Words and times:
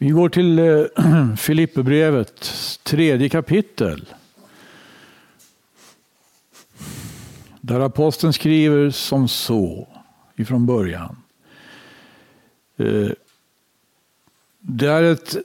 Vi 0.00 0.08
går 0.08 0.28
till 0.28 0.58
eh, 0.58 1.34
Filipperbrevet, 1.36 2.50
tredje 2.82 3.28
kapitel. 3.28 4.14
Där 7.60 7.80
aposteln 7.80 8.32
skriver 8.32 8.90
som 8.90 9.28
så 9.28 9.88
ifrån 10.36 10.66
början. 10.66 11.16
Eh, 12.76 13.10
det 14.60 14.86
är 14.86 15.02
ett 15.02 15.36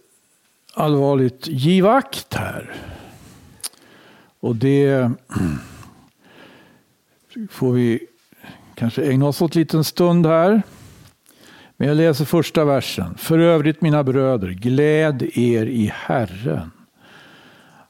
allvarligt 0.74 1.48
givakt 1.48 2.34
här. 2.34 2.76
Och 4.40 4.56
det 4.56 5.12
får 7.50 7.72
vi 7.72 8.08
kanske 8.76 9.06
ägna 9.06 9.26
oss 9.26 9.42
åt 9.42 9.56
en 9.56 9.60
liten 9.60 9.84
stund 9.84 10.26
här. 10.26 10.62
Men 11.84 11.88
jag 11.88 11.98
läser 11.98 12.26
första 12.26 12.66
versen. 12.66 13.18
För 13.18 13.40
övrigt 13.40 13.82
mina 13.82 14.04
bröder, 14.04 14.50
gläd 14.50 15.22
er 15.22 15.66
i 15.66 15.92
Herren. 15.94 16.72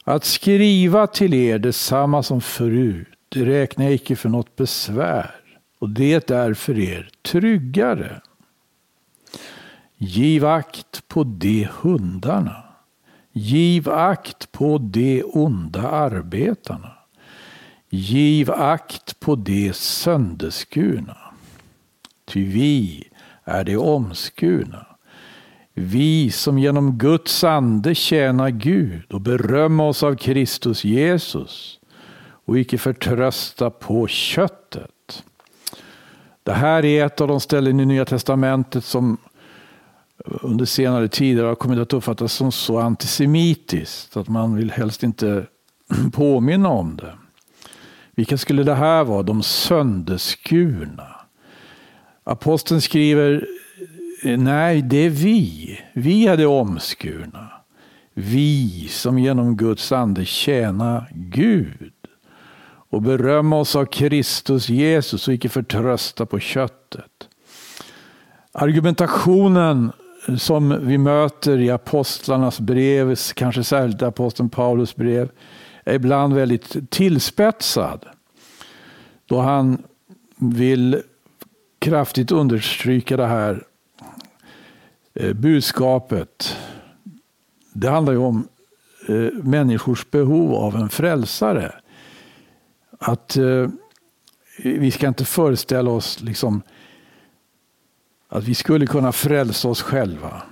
Att 0.04 0.24
skriva 0.24 1.06
till 1.06 1.34
er 1.34 1.58
detsamma 1.58 2.22
som 2.22 2.40
förut, 2.40 3.08
det 3.28 3.44
räknar 3.44 3.84
jag 3.84 3.94
icke 3.94 4.16
för 4.16 4.28
något 4.28 4.56
besvär. 4.56 5.34
Och 5.78 5.90
det 5.90 6.30
är 6.30 6.54
för 6.54 6.78
er 6.78 7.10
tryggare. 7.22 8.20
Giv 9.96 10.46
akt 10.46 11.08
på 11.08 11.24
de 11.24 11.68
hundarna. 11.80 12.64
Giv 13.32 13.90
akt 13.90 14.52
på 14.52 14.78
de 14.78 15.22
onda 15.24 15.88
arbetarna. 15.88 16.92
Giv 17.90 18.50
akt 18.50 19.20
på 19.20 19.36
de 19.36 19.72
sönderskurna. 19.72 21.16
Ty 22.24 22.44
vi 22.44 23.04
är 23.44 23.64
de 23.64 23.76
omskurna. 23.76 24.86
Vi 25.74 26.30
som 26.30 26.58
genom 26.58 26.98
Guds 26.98 27.44
ande 27.44 27.94
tjänar 27.94 28.50
Gud 28.50 29.12
och 29.12 29.20
berömmer 29.20 29.84
oss 29.84 30.02
av 30.02 30.14
Kristus 30.14 30.84
Jesus 30.84 31.80
och 32.44 32.58
icke 32.58 32.78
förtrösta 32.78 33.70
på 33.70 34.06
köttet. 34.06 35.24
Det 36.42 36.52
här 36.52 36.84
är 36.84 37.06
ett 37.06 37.20
av 37.20 37.28
de 37.28 37.40
ställen 37.40 37.80
i 37.80 37.86
Nya 37.86 38.04
Testamentet 38.04 38.84
som 38.84 39.16
under 40.24 40.64
senare 40.64 41.08
tider 41.08 41.44
har 41.44 41.54
kommit 41.54 41.78
att 41.78 41.92
uppfattas 41.92 42.32
som 42.32 42.52
så 42.52 42.78
antisemitiskt 42.78 44.16
att 44.16 44.28
man 44.28 44.56
vill 44.56 44.70
helst 44.70 45.02
inte 45.02 45.46
påminna 46.12 46.68
om 46.68 46.96
det. 46.96 47.14
Vilka 48.14 48.38
skulle 48.38 48.62
det 48.62 48.74
här 48.74 49.04
vara? 49.04 49.22
De 49.22 49.42
sönderskurna. 49.42 51.13
Aposteln 52.24 52.80
skriver, 52.80 53.46
eh, 54.22 54.38
nej 54.38 54.82
det 54.82 54.96
är 54.96 55.10
vi. 55.10 55.80
Vi 55.92 56.26
är 56.26 56.36
det 56.36 56.46
omskurna. 56.46 57.50
Vi 58.14 58.88
som 58.88 59.18
genom 59.18 59.56
Guds 59.56 59.92
ande 59.92 60.24
tjänar 60.24 61.10
Gud 61.14 61.92
och 62.90 63.02
berömma 63.02 63.56
oss 63.56 63.76
av 63.76 63.84
Kristus 63.84 64.68
Jesus 64.68 65.28
och 65.28 65.34
icke 65.34 65.48
förtrösta 65.48 66.26
på 66.26 66.38
köttet. 66.38 67.28
Argumentationen 68.52 69.92
som 70.38 70.86
vi 70.86 70.98
möter 70.98 71.58
i 71.58 71.70
apostlarnas 71.70 72.60
brev, 72.60 73.14
kanske 73.34 73.64
särskilt 73.64 74.02
aposteln 74.02 74.50
Paulus 74.50 74.96
brev, 74.96 75.30
är 75.84 75.94
ibland 75.94 76.34
väldigt 76.34 76.90
tillspetsad. 76.90 78.06
Då 79.26 79.40
han 79.40 79.82
vill 80.36 81.02
kraftigt 81.84 82.32
understryka 82.32 83.16
det 83.16 83.26
här 83.26 83.62
eh, 85.14 85.32
budskapet. 85.32 86.56
Det 87.72 87.90
handlar 87.90 88.12
ju 88.12 88.18
om 88.18 88.48
eh, 89.08 89.32
människors 89.42 90.10
behov 90.10 90.54
av 90.54 90.76
en 90.76 90.88
frälsare. 90.88 91.74
Att 92.98 93.36
eh, 93.36 93.68
vi 94.64 94.90
ska 94.90 95.08
inte 95.08 95.24
föreställa 95.24 95.90
oss 95.90 96.20
liksom 96.22 96.62
att 98.28 98.44
vi 98.44 98.54
skulle 98.54 98.86
kunna 98.86 99.12
frälsa 99.12 99.68
oss 99.68 99.82
själva. 99.82 100.42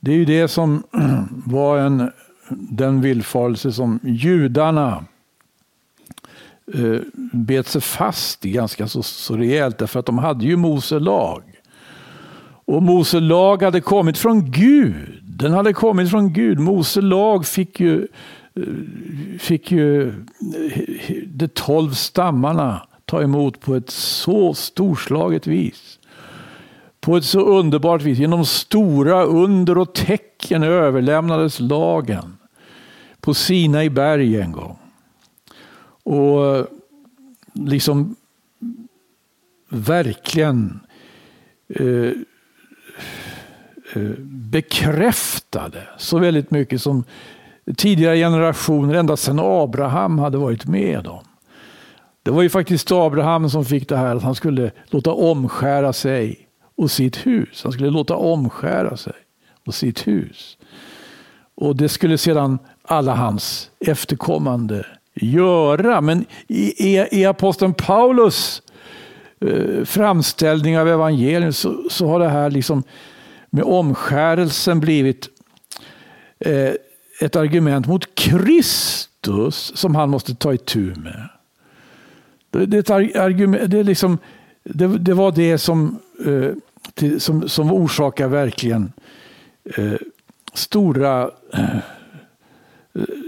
Det 0.00 0.10
är 0.10 0.16
ju 0.16 0.24
det 0.24 0.48
som 0.48 0.82
var 1.46 1.78
en, 1.78 2.10
den 2.50 3.00
villfarelse 3.00 3.72
som 3.72 4.00
judarna 4.02 5.04
eh, 6.74 7.00
bet 7.32 7.66
sig 7.66 7.80
fast 7.80 8.46
i 8.46 8.50
ganska 8.50 8.88
så, 8.88 9.02
så 9.02 9.36
rejält. 9.36 9.78
Därför 9.78 10.00
att 10.00 10.06
de 10.06 10.18
hade 10.18 10.44
ju 10.44 10.56
Mose 10.56 10.98
lag. 10.98 11.42
Och 12.64 12.82
Mose 12.82 13.20
lag 13.20 13.62
hade 13.62 13.80
kommit 13.80 14.18
från 14.18 14.50
Gud. 14.50 15.20
Den 15.22 15.52
hade 15.52 15.72
kommit 15.72 16.10
från 16.10 16.32
Gud. 16.32 16.58
Mose 16.58 17.00
lag 17.00 17.46
fick 17.46 17.80
ju, 17.80 18.08
eh, 18.56 18.62
fick 19.38 19.70
ju 19.70 20.08
eh, 20.08 20.14
de 21.26 21.48
tolv 21.48 21.90
stammarna 21.90 22.82
ta 23.04 23.22
emot 23.22 23.60
på 23.60 23.74
ett 23.74 23.90
så 23.90 24.54
storslaget 24.54 25.46
vis. 25.46 25.98
På 27.00 27.16
ett 27.16 27.24
så 27.24 27.40
underbart 27.40 28.02
vis. 28.02 28.18
Genom 28.18 28.46
stora 28.46 29.22
under 29.24 29.78
och 29.78 29.94
tecken 29.94 30.62
överlämnades 30.62 31.60
lagen 31.60 32.36
på 33.20 33.34
Sina 33.34 33.84
i 33.84 33.90
berg 33.90 34.40
en 34.40 34.52
gång. 34.52 34.81
Och 36.02 36.66
liksom 37.52 38.16
verkligen 39.68 40.80
eh, 41.68 42.12
eh, 43.94 44.12
bekräftade 44.26 45.88
så 45.98 46.18
väldigt 46.18 46.50
mycket 46.50 46.82
som 46.82 47.04
tidigare 47.76 48.16
generationer, 48.16 48.94
ända 48.94 49.16
sedan 49.16 49.38
Abraham, 49.42 50.18
hade 50.18 50.38
varit 50.38 50.66
med 50.66 51.06
om. 51.06 51.24
Det 52.22 52.30
var 52.30 52.42
ju 52.42 52.48
faktiskt 52.48 52.92
Abraham 52.92 53.50
som 53.50 53.64
fick 53.64 53.88
det 53.88 53.96
här 53.96 54.16
att 54.16 54.22
han 54.22 54.34
skulle 54.34 54.70
låta 54.86 55.12
omskära 55.12 55.92
sig 55.92 56.48
och 56.76 56.90
sitt 56.90 57.26
hus. 57.26 57.60
Han 57.62 57.72
skulle 57.72 57.90
låta 57.90 58.16
omskära 58.16 58.96
sig 58.96 59.12
och 59.66 59.74
sitt 59.74 60.06
hus. 60.06 60.58
Och 61.54 61.76
det 61.76 61.88
skulle 61.88 62.18
sedan 62.18 62.58
alla 62.82 63.14
hans 63.14 63.70
efterkommande 63.80 64.86
göra. 65.14 66.00
Men 66.00 66.24
i, 66.48 67.06
i 67.10 67.24
aposteln 67.24 67.74
Paulus 67.74 68.62
eh, 69.40 69.84
framställning 69.84 70.78
av 70.78 70.88
evangelium 70.88 71.52
så, 71.52 71.84
så, 71.90 72.06
har 72.06 72.20
det 72.20 72.28
här 72.28 72.50
liksom 72.50 72.82
med 73.50 73.64
omskärelsen 73.64 74.80
blivit 74.80 75.28
eh, 76.38 76.72
ett 77.20 77.36
argument 77.36 77.86
mot 77.86 78.14
Kristus 78.14 79.72
som 79.74 79.94
han 79.94 80.10
måste 80.10 80.34
ta 80.34 80.54
itu 80.54 80.94
med. 80.94 81.28
Det, 82.50 82.66
det, 82.66 82.90
argument, 82.90 83.70
det, 83.70 83.82
liksom, 83.82 84.18
det, 84.64 84.98
det 84.98 85.14
var 85.14 85.32
det 85.32 85.58
som, 85.58 85.98
eh, 86.26 86.50
till, 86.94 87.20
som, 87.20 87.48
som 87.48 87.72
orsakar 87.72 88.28
verkligen 88.28 88.92
eh, 89.64 89.94
stora 90.54 91.30
eh, 91.52 91.76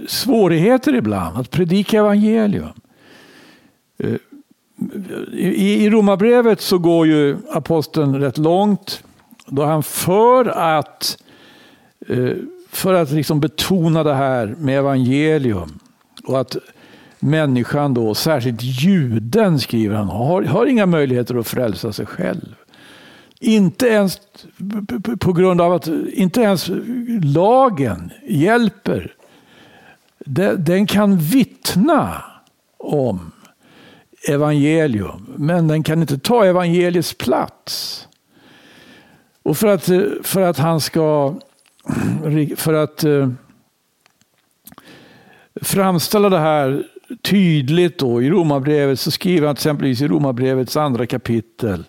svårigheter 0.07 0.95
ibland 0.95 1.39
att 1.39 1.51
predika 1.51 1.99
evangelium. 1.99 2.69
Eh, 3.99 4.15
I, 5.33 5.85
i 5.85 5.91
Romarbrevet 5.91 6.61
så 6.61 6.79
går 6.79 7.07
ju 7.07 7.37
aposteln 7.53 8.21
rätt 8.21 8.39
långt 8.39 9.03
då 9.47 9.65
han 9.65 9.83
för 9.83 10.45
att, 10.45 11.19
eh, 12.09 12.33
för 12.71 12.95
att 12.95 13.11
liksom 13.11 13.41
betona 13.41 14.03
det 14.03 14.15
här 14.15 14.55
med 14.59 14.79
evangelium 14.79 15.79
och 16.27 16.41
att 16.41 16.57
människan 17.19 17.95
då, 17.95 18.15
särskilt 18.15 18.63
juden 18.63 19.61
skriver 19.61 19.97
han, 19.97 20.09
har, 20.09 20.43
har 20.43 20.67
inga 20.67 20.87
möjligheter 20.87 21.35
att 21.35 21.47
frälsa 21.47 21.93
sig 21.93 22.07
själv. 22.07 22.55
Inte 23.41 23.87
ens 23.87 24.21
på 25.21 25.33
grund 25.33 25.61
av 25.61 25.73
att 25.73 25.89
inte 26.13 26.41
ens 26.41 26.71
lagen 27.23 28.11
hjälper. 28.29 29.15
Den 30.25 30.87
kan 30.87 31.19
vittna 31.19 32.25
om 32.77 33.33
evangelium, 34.29 35.35
men 35.37 35.69
den 35.69 35.83
kan 35.83 36.01
inte 36.01 36.19
ta 36.19 36.45
evangeliets 36.45 37.15
plats. 37.15 38.09
Och 39.43 39.57
för 39.57 39.67
att, 39.67 39.85
för 40.27 40.41
att 40.41 40.59
han 40.59 40.81
ska, 40.81 41.35
för 42.57 42.73
att 42.75 43.05
eh, 43.05 43.31
framställa 45.63 46.29
det 46.29 46.39
här 46.39 46.87
tydligt 47.23 47.99
då 47.99 48.23
i 48.23 48.31
Romarbrevet 48.31 49.01
så 49.01 49.11
skriver 49.11 49.47
han 49.47 49.55
exempelvis 49.55 50.03
i 50.03 50.09
Romarbrevets 50.09 50.77
andra 50.77 51.07
kapitel 51.07 51.85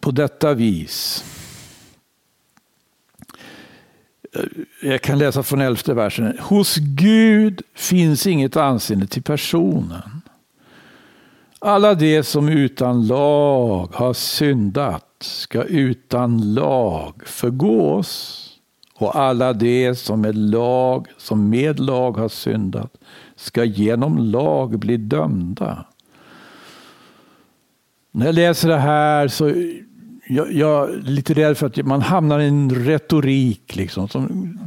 på 0.00 0.10
detta 0.10 0.54
vis. 0.54 1.24
Jag 4.82 5.02
kan 5.02 5.18
läsa 5.18 5.42
från 5.42 5.60
elfte 5.60 5.94
versen. 5.94 6.38
Hos 6.40 6.76
Gud 6.76 7.62
finns 7.74 8.26
inget 8.26 8.56
anseende 8.56 9.06
till 9.06 9.22
personen. 9.22 10.22
Alla 11.58 11.94
de 11.94 12.22
som 12.22 12.48
utan 12.48 13.06
lag 13.06 13.88
har 13.94 14.12
syndat 14.12 15.08
ska 15.20 15.62
utan 15.62 16.54
lag 16.54 17.22
förgås 17.24 18.38
och 18.94 19.16
alla 19.16 19.52
de 19.52 19.94
som 19.94 20.20
med 20.20 20.36
lag, 20.36 21.06
som 21.16 21.50
med 21.50 21.80
lag 21.80 22.16
har 22.16 22.28
syndat 22.28 22.92
ska 23.36 23.64
genom 23.64 24.18
lag 24.18 24.78
bli 24.78 24.96
dömda. 24.96 25.86
När 28.12 28.26
jag 28.26 28.34
läser 28.34 28.68
det 28.68 28.78
här 28.78 29.28
så 29.28 29.54
jag, 30.32 30.52
jag 30.52 30.90
är 30.90 30.96
lite 30.96 31.34
rädd 31.34 31.58
för 31.58 31.66
att 31.66 31.76
man 31.76 32.02
hamnar 32.02 32.40
i 32.40 32.48
en 32.48 32.70
retorik. 32.70 33.76
Liksom, 33.76 34.08
som, 34.08 34.58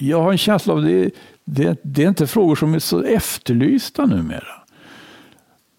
jag 0.00 0.22
har 0.22 0.32
en 0.32 0.38
känsla 0.38 0.72
av 0.72 0.78
att 0.78 0.84
det, 0.84 1.10
det, 1.44 1.78
det 1.82 2.04
är 2.04 2.08
inte 2.08 2.26
frågor 2.26 2.56
som 2.56 2.74
är 2.74 2.78
så 2.78 3.02
efterlysta 3.02 4.06
numera. 4.06 4.62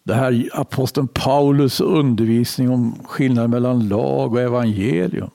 Det 0.03 0.13
här 0.13 0.49
aposteln 0.53 1.07
Paulus 1.07 1.81
undervisning 1.81 2.69
om 2.69 2.95
skillnaden 3.03 3.51
mellan 3.51 3.87
lag 3.87 4.33
och 4.33 4.41
evangelium. 4.41 5.29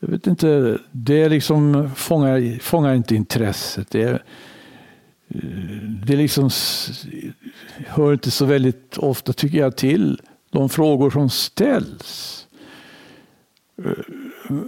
Jag 0.00 0.08
vet 0.08 0.26
inte, 0.26 0.78
det 0.92 1.28
liksom 1.28 1.90
fångar, 1.96 2.58
fångar 2.60 2.94
inte 2.94 3.14
intresset. 3.14 3.90
Det, 3.90 4.22
det 6.06 6.16
liksom 6.16 6.50
hör 7.86 8.12
inte 8.12 8.30
så 8.30 8.44
väldigt 8.44 8.98
ofta, 8.98 9.32
tycker 9.32 9.58
jag, 9.58 9.76
till 9.76 10.20
de 10.50 10.68
frågor 10.68 11.10
som 11.10 11.30
ställs. 11.30 12.47
Eh, 13.84 13.92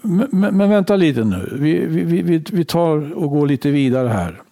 men, 0.02 0.56
men, 0.56 0.70
vänta 0.70 0.96
lite 0.96 1.24
nu. 1.24 1.48
Vi, 1.52 1.86
vi, 1.86 2.22
vi, 2.22 2.44
vi 2.52 2.64
tar 2.64 3.14
och 3.14 3.30
går 3.30 3.46
lite 3.46 3.70
vidare 3.70 4.08
här. 4.08 4.42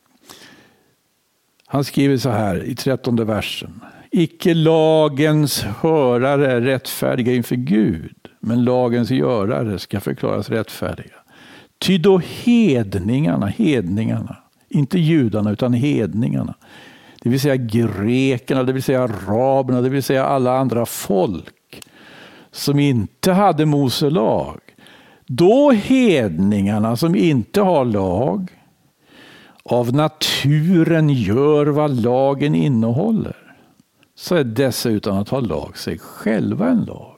Han 1.66 1.84
skriver 1.84 2.16
så 2.16 2.30
här 2.30 2.64
i 2.64 2.74
trettonde 2.74 3.24
versen. 3.24 3.80
Icke 4.10 4.54
lagens 4.54 5.62
hörare 5.62 6.60
rättfärdiga 6.60 7.34
inför 7.34 7.56
Gud, 7.56 8.16
men 8.40 8.64
lagens 8.64 9.10
görare 9.10 9.78
ska 9.78 10.00
förklaras 10.00 10.50
rättfärdiga. 10.50 11.14
Ty 11.78 11.98
då 11.98 12.18
hedningarna, 12.18 13.46
hedningarna, 13.46 14.36
inte 14.68 14.98
judarna 14.98 15.52
utan 15.52 15.72
hedningarna, 15.72 16.54
det 17.22 17.30
vill 17.30 17.40
säga 17.40 17.56
grekerna, 17.56 18.62
det 18.62 18.72
vill 18.72 18.82
säga 18.82 19.02
araberna, 19.02 19.80
det 19.80 19.88
vill 19.88 20.02
säga 20.02 20.24
alla 20.24 20.58
andra 20.58 20.86
folk 20.86 21.57
som 22.58 22.78
inte 22.78 23.32
hade 23.32 23.66
Mose 23.66 24.10
lag. 24.10 24.60
Då 25.26 25.70
hedningarna 25.70 26.96
som 26.96 27.14
inte 27.14 27.60
har 27.60 27.84
lag 27.84 28.52
av 29.62 29.92
naturen 29.92 31.10
gör 31.10 31.66
vad 31.66 32.02
lagen 32.02 32.54
innehåller 32.54 33.36
så 34.14 34.34
är 34.34 34.44
dessa 34.44 34.88
utan 34.88 35.18
att 35.18 35.28
ha 35.28 35.40
lag 35.40 35.78
sig 35.78 35.98
själva 35.98 36.68
en 36.68 36.84
lag. 36.84 37.14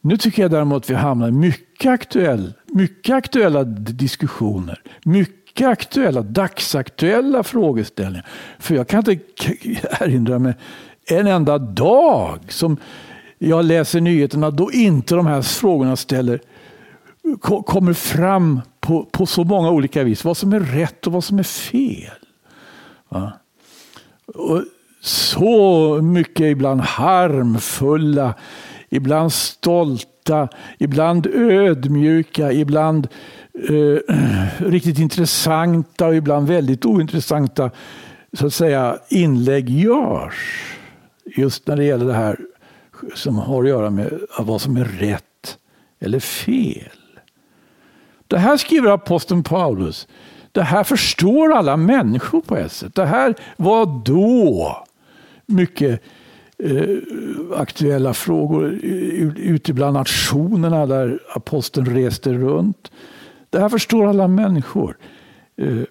Nu 0.00 0.16
tycker 0.16 0.42
jag 0.42 0.50
däremot 0.50 0.82
att 0.84 0.90
vi 0.90 0.94
hamnar 0.94 1.28
i 1.28 1.32
mycket, 1.32 1.90
aktuell, 1.90 2.52
mycket 2.66 3.14
aktuella 3.14 3.64
diskussioner. 3.64 4.82
Mycket 5.04 5.68
aktuella, 5.68 6.22
dagsaktuella 6.22 7.42
frågeställningar. 7.42 8.26
För 8.58 8.74
jag 8.74 8.88
kan 8.88 9.10
inte 9.10 9.18
erinra 10.00 10.38
mig 10.38 10.54
en 11.10 11.26
enda 11.26 11.58
dag 11.58 12.40
som 12.48 12.76
jag 13.38 13.64
läser 13.64 14.00
nyheterna 14.00 14.50
då 14.50 14.72
inte 14.72 15.14
de 15.14 15.26
här 15.26 15.42
frågorna 15.42 15.96
ställer, 15.96 16.40
kommer 17.66 17.92
fram 17.92 18.60
på, 18.80 19.04
på 19.04 19.26
så 19.26 19.44
många 19.44 19.70
olika 19.70 20.04
vis. 20.04 20.24
Vad 20.24 20.36
som 20.36 20.52
är 20.52 20.60
rätt 20.60 21.06
och 21.06 21.12
vad 21.12 21.24
som 21.24 21.38
är 21.38 21.42
fel. 21.42 22.18
Va? 23.08 23.32
Och 24.26 24.62
så 25.00 25.98
mycket 26.02 26.46
ibland 26.46 26.80
harmfulla, 26.80 28.34
ibland 28.88 29.32
stolta, 29.32 30.48
ibland 30.78 31.26
ödmjuka, 31.26 32.52
ibland 32.52 33.08
eh, 33.68 34.16
riktigt 34.66 34.98
intressanta 34.98 36.06
och 36.06 36.14
ibland 36.14 36.48
väldigt 36.48 36.84
ointressanta 36.84 37.70
så 38.32 38.46
att 38.46 38.54
säga, 38.54 38.98
inlägg 39.08 39.70
görs. 39.70 40.72
Just 41.36 41.66
när 41.66 41.76
det 41.76 41.84
gäller 41.84 42.06
det 42.06 42.14
här 42.14 42.38
som 43.14 43.38
har 43.38 43.62
att 43.62 43.68
göra 43.68 43.90
med 43.90 44.20
vad 44.38 44.60
som 44.60 44.76
är 44.76 44.84
rätt 44.84 45.58
eller 46.00 46.20
fel. 46.20 46.90
Det 48.26 48.38
här 48.38 48.56
skriver 48.56 48.90
aposteln 48.90 49.42
Paulus. 49.42 50.08
Det 50.52 50.62
här 50.62 50.84
förstår 50.84 51.52
alla 51.52 51.76
människor 51.76 52.40
på 52.40 52.56
ett 52.56 52.72
sätt. 52.72 52.94
Det 52.94 53.06
här 53.06 53.34
var 53.56 54.02
då 54.04 54.76
mycket 55.46 56.02
eh, 56.58 56.96
aktuella 57.56 58.14
frågor 58.14 58.70
ute 59.36 59.72
bland 59.72 59.94
nationerna 59.94 60.86
där 60.86 61.20
aposteln 61.34 61.86
reste 61.86 62.32
runt. 62.32 62.90
Det 63.50 63.60
här 63.60 63.68
förstår 63.68 64.06
alla 64.06 64.28
människor. 64.28 64.96
Eh, 65.56 65.82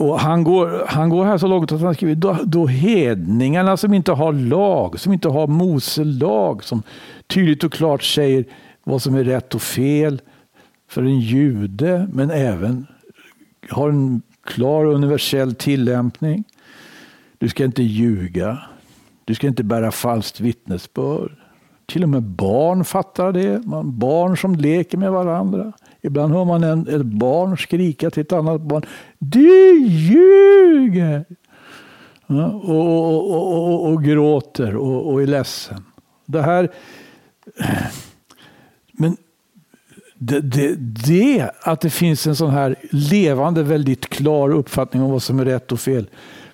och 0.00 0.20
han 0.20 0.44
går, 0.44 0.84
han 0.86 1.08
går 1.08 1.24
här 1.24 1.38
så 1.38 1.46
långt 1.46 1.72
att 1.72 1.80
han 1.80 1.94
skriver 1.94 2.14
då, 2.14 2.36
då 2.44 2.66
hedningarna 2.66 3.76
som 3.76 3.94
inte 3.94 4.12
har 4.12 4.32
lag, 4.32 5.00
som 5.00 5.12
inte 5.12 5.28
har 5.28 5.46
Mose 5.46 6.04
lag, 6.04 6.64
som 6.64 6.82
tydligt 7.26 7.64
och 7.64 7.72
klart 7.72 8.02
säger 8.02 8.44
vad 8.84 9.02
som 9.02 9.14
är 9.14 9.24
rätt 9.24 9.54
och 9.54 9.62
fel 9.62 10.20
för 10.88 11.02
en 11.02 11.20
jude, 11.20 12.08
men 12.12 12.30
även 12.30 12.86
har 13.70 13.88
en 13.88 14.22
klar 14.44 14.84
universell 14.84 15.54
tillämpning. 15.54 16.44
Du 17.38 17.48
ska 17.48 17.64
inte 17.64 17.82
ljuga. 17.82 18.58
Du 19.24 19.34
ska 19.34 19.46
inte 19.46 19.64
bära 19.64 19.90
falskt 19.90 20.40
vittnesbörd. 20.40 21.32
Till 21.90 22.02
och 22.02 22.08
med 22.08 22.22
barn 22.22 22.84
fattar 22.84 23.32
det. 23.32 23.66
Man, 23.66 23.98
barn 23.98 24.36
som 24.36 24.54
leker 24.54 24.98
med 24.98 25.12
varandra. 25.12 25.72
Ibland 26.02 26.32
hör 26.32 26.44
man 26.44 26.64
en, 26.64 26.88
ett 26.88 27.02
barn 27.02 27.58
skrika 27.58 28.10
till 28.10 28.20
ett 28.20 28.32
annat 28.32 28.60
barn. 28.60 28.82
Du 29.18 29.78
ljuger! 29.86 31.24
Ja, 32.26 32.46
och, 32.46 33.30
och, 33.30 33.66
och, 33.66 33.92
och, 33.92 34.04
gråter 34.04 34.76
och, 34.76 35.22
är 35.22 35.26
ledsen. 35.26 35.84
Det 36.26 36.42
här... 36.42 36.68
Men 38.92 39.16
det, 40.14 40.40
det, 40.40 40.74
det, 41.06 41.50
att 41.62 41.80
det 41.80 41.90
finns 41.90 42.26
en 42.26 42.36
sån 42.36 42.50
här 42.50 42.76
levande, 42.90 43.62
väldigt 43.62 44.08
klar 44.08 44.50
uppfattning 44.50 45.02
om 45.02 45.10
vad 45.10 45.22
som 45.22 45.40
är 45.40 45.44
rätt 45.44 45.72
och 45.72 45.80
fel 45.80 46.08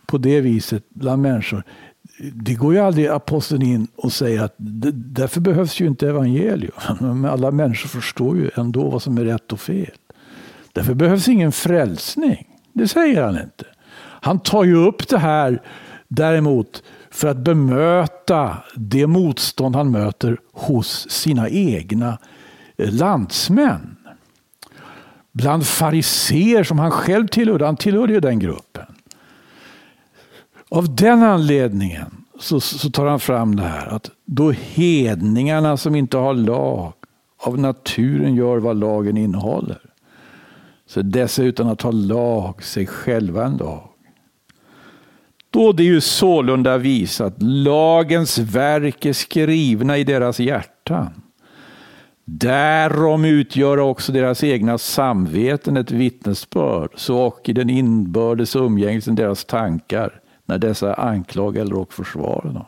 på 0.06 0.18
det 0.18 0.40
viset 0.40 0.84
bland 0.88 1.22
människor. 1.22 1.62
Det 2.18 2.54
går 2.54 2.74
ju 2.74 2.80
aldrig 2.80 3.06
aposteln 3.06 3.62
in 3.62 3.86
och 3.96 4.12
säger 4.12 4.42
att 4.42 4.54
därför 4.58 5.40
behövs 5.40 5.80
ju 5.80 5.86
inte 5.86 6.08
evangelium. 6.08 6.72
Men 7.00 7.24
alla 7.24 7.50
människor 7.50 7.88
förstår 7.88 8.36
ju 8.36 8.50
ändå 8.54 8.90
vad 8.90 9.02
som 9.02 9.18
är 9.18 9.24
rätt 9.24 9.52
och 9.52 9.60
fel. 9.60 9.96
Därför 10.72 10.94
behövs 10.94 11.28
ingen 11.28 11.52
frälsning. 11.52 12.46
Det 12.72 12.88
säger 12.88 13.22
han 13.22 13.34
inte. 13.34 13.64
Han 13.98 14.38
tar 14.38 14.64
ju 14.64 14.76
upp 14.76 15.08
det 15.08 15.18
här 15.18 15.62
däremot 16.08 16.82
för 17.10 17.28
att 17.28 17.36
bemöta 17.36 18.56
det 18.74 19.06
motstånd 19.06 19.76
han 19.76 19.90
möter 19.90 20.36
hos 20.52 21.10
sina 21.10 21.48
egna 21.48 22.18
eh, 22.76 22.92
landsmän. 22.92 23.96
Bland 25.32 25.66
fariser 25.66 26.64
som 26.64 26.78
han 26.78 26.90
själv 26.90 27.26
tillhörde. 27.26 27.64
Han 27.64 27.76
tillhörde 27.76 28.12
ju 28.12 28.20
den 28.20 28.38
gruppen. 28.38 28.95
Av 30.76 30.94
den 30.94 31.22
anledningen 31.22 32.24
så, 32.40 32.60
så 32.60 32.90
tar 32.90 33.06
han 33.06 33.20
fram 33.20 33.56
det 33.56 33.62
här 33.62 33.86
att 33.86 34.10
då 34.24 34.50
hedningarna 34.50 35.76
som 35.76 35.94
inte 35.94 36.16
har 36.16 36.34
lag 36.34 36.92
av 37.36 37.58
naturen 37.58 38.34
gör 38.34 38.58
vad 38.58 38.76
lagen 38.76 39.16
innehåller. 39.16 39.80
Så 40.86 41.02
dessa 41.02 41.42
utan 41.42 41.68
att 41.68 41.82
ha 41.82 41.90
lag 41.90 42.62
sig 42.62 42.86
själva 42.86 43.44
en 43.44 43.56
lag. 43.56 43.88
Då 45.50 45.72
det 45.72 45.84
ju 45.84 46.00
sålunda 46.00 46.78
visat 46.78 47.42
lagens 47.42 48.38
verk 48.38 49.06
är 49.06 49.12
skrivna 49.12 49.98
i 49.98 50.04
deras 50.04 50.40
hjärtan. 50.40 51.22
Därom 52.24 53.24
utgör 53.24 53.78
också 53.78 54.12
deras 54.12 54.44
egna 54.44 54.78
samveten 54.78 55.76
ett 55.76 55.90
vittnesbörd, 55.90 56.90
så 56.96 57.18
och 57.18 57.48
i 57.48 57.52
den 57.52 57.70
inbördes 57.70 58.56
umgängelsen 58.56 59.14
deras 59.14 59.44
tankar 59.44 60.20
när 60.46 60.58
dessa 60.58 60.94
anklagar 60.94 61.74
och 61.74 61.92
försvarar 61.92 62.52
dem. 62.52 62.64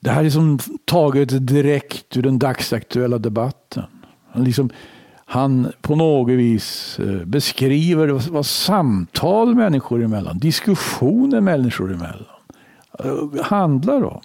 Det 0.00 0.10
här 0.10 0.24
är 0.24 0.30
som 0.30 0.58
taget 0.84 1.46
direkt 1.46 2.16
ur 2.16 2.22
den 2.22 2.38
dagsaktuella 2.38 3.18
debatten. 3.18 3.84
Han, 4.32 4.44
liksom, 4.44 4.70
han 5.24 5.72
på 5.80 5.96
något 5.96 6.32
vis 6.32 6.98
eh, 6.98 7.24
beskriver 7.24 8.30
vad 8.30 8.46
samtal 8.46 9.54
människor 9.54 10.02
emellan, 10.02 10.38
diskussioner 10.38 11.40
människor 11.40 11.92
emellan 11.92 12.26
eh, 12.98 13.42
handlar 13.42 14.04
om. 14.04 14.20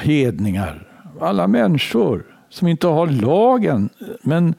Hedningar, 0.00 0.88
alla 1.20 1.46
människor 1.46 2.26
som 2.48 2.68
inte 2.68 2.86
har 2.86 3.06
lagen 3.06 3.88
eh, 4.00 4.06
men 4.22 4.54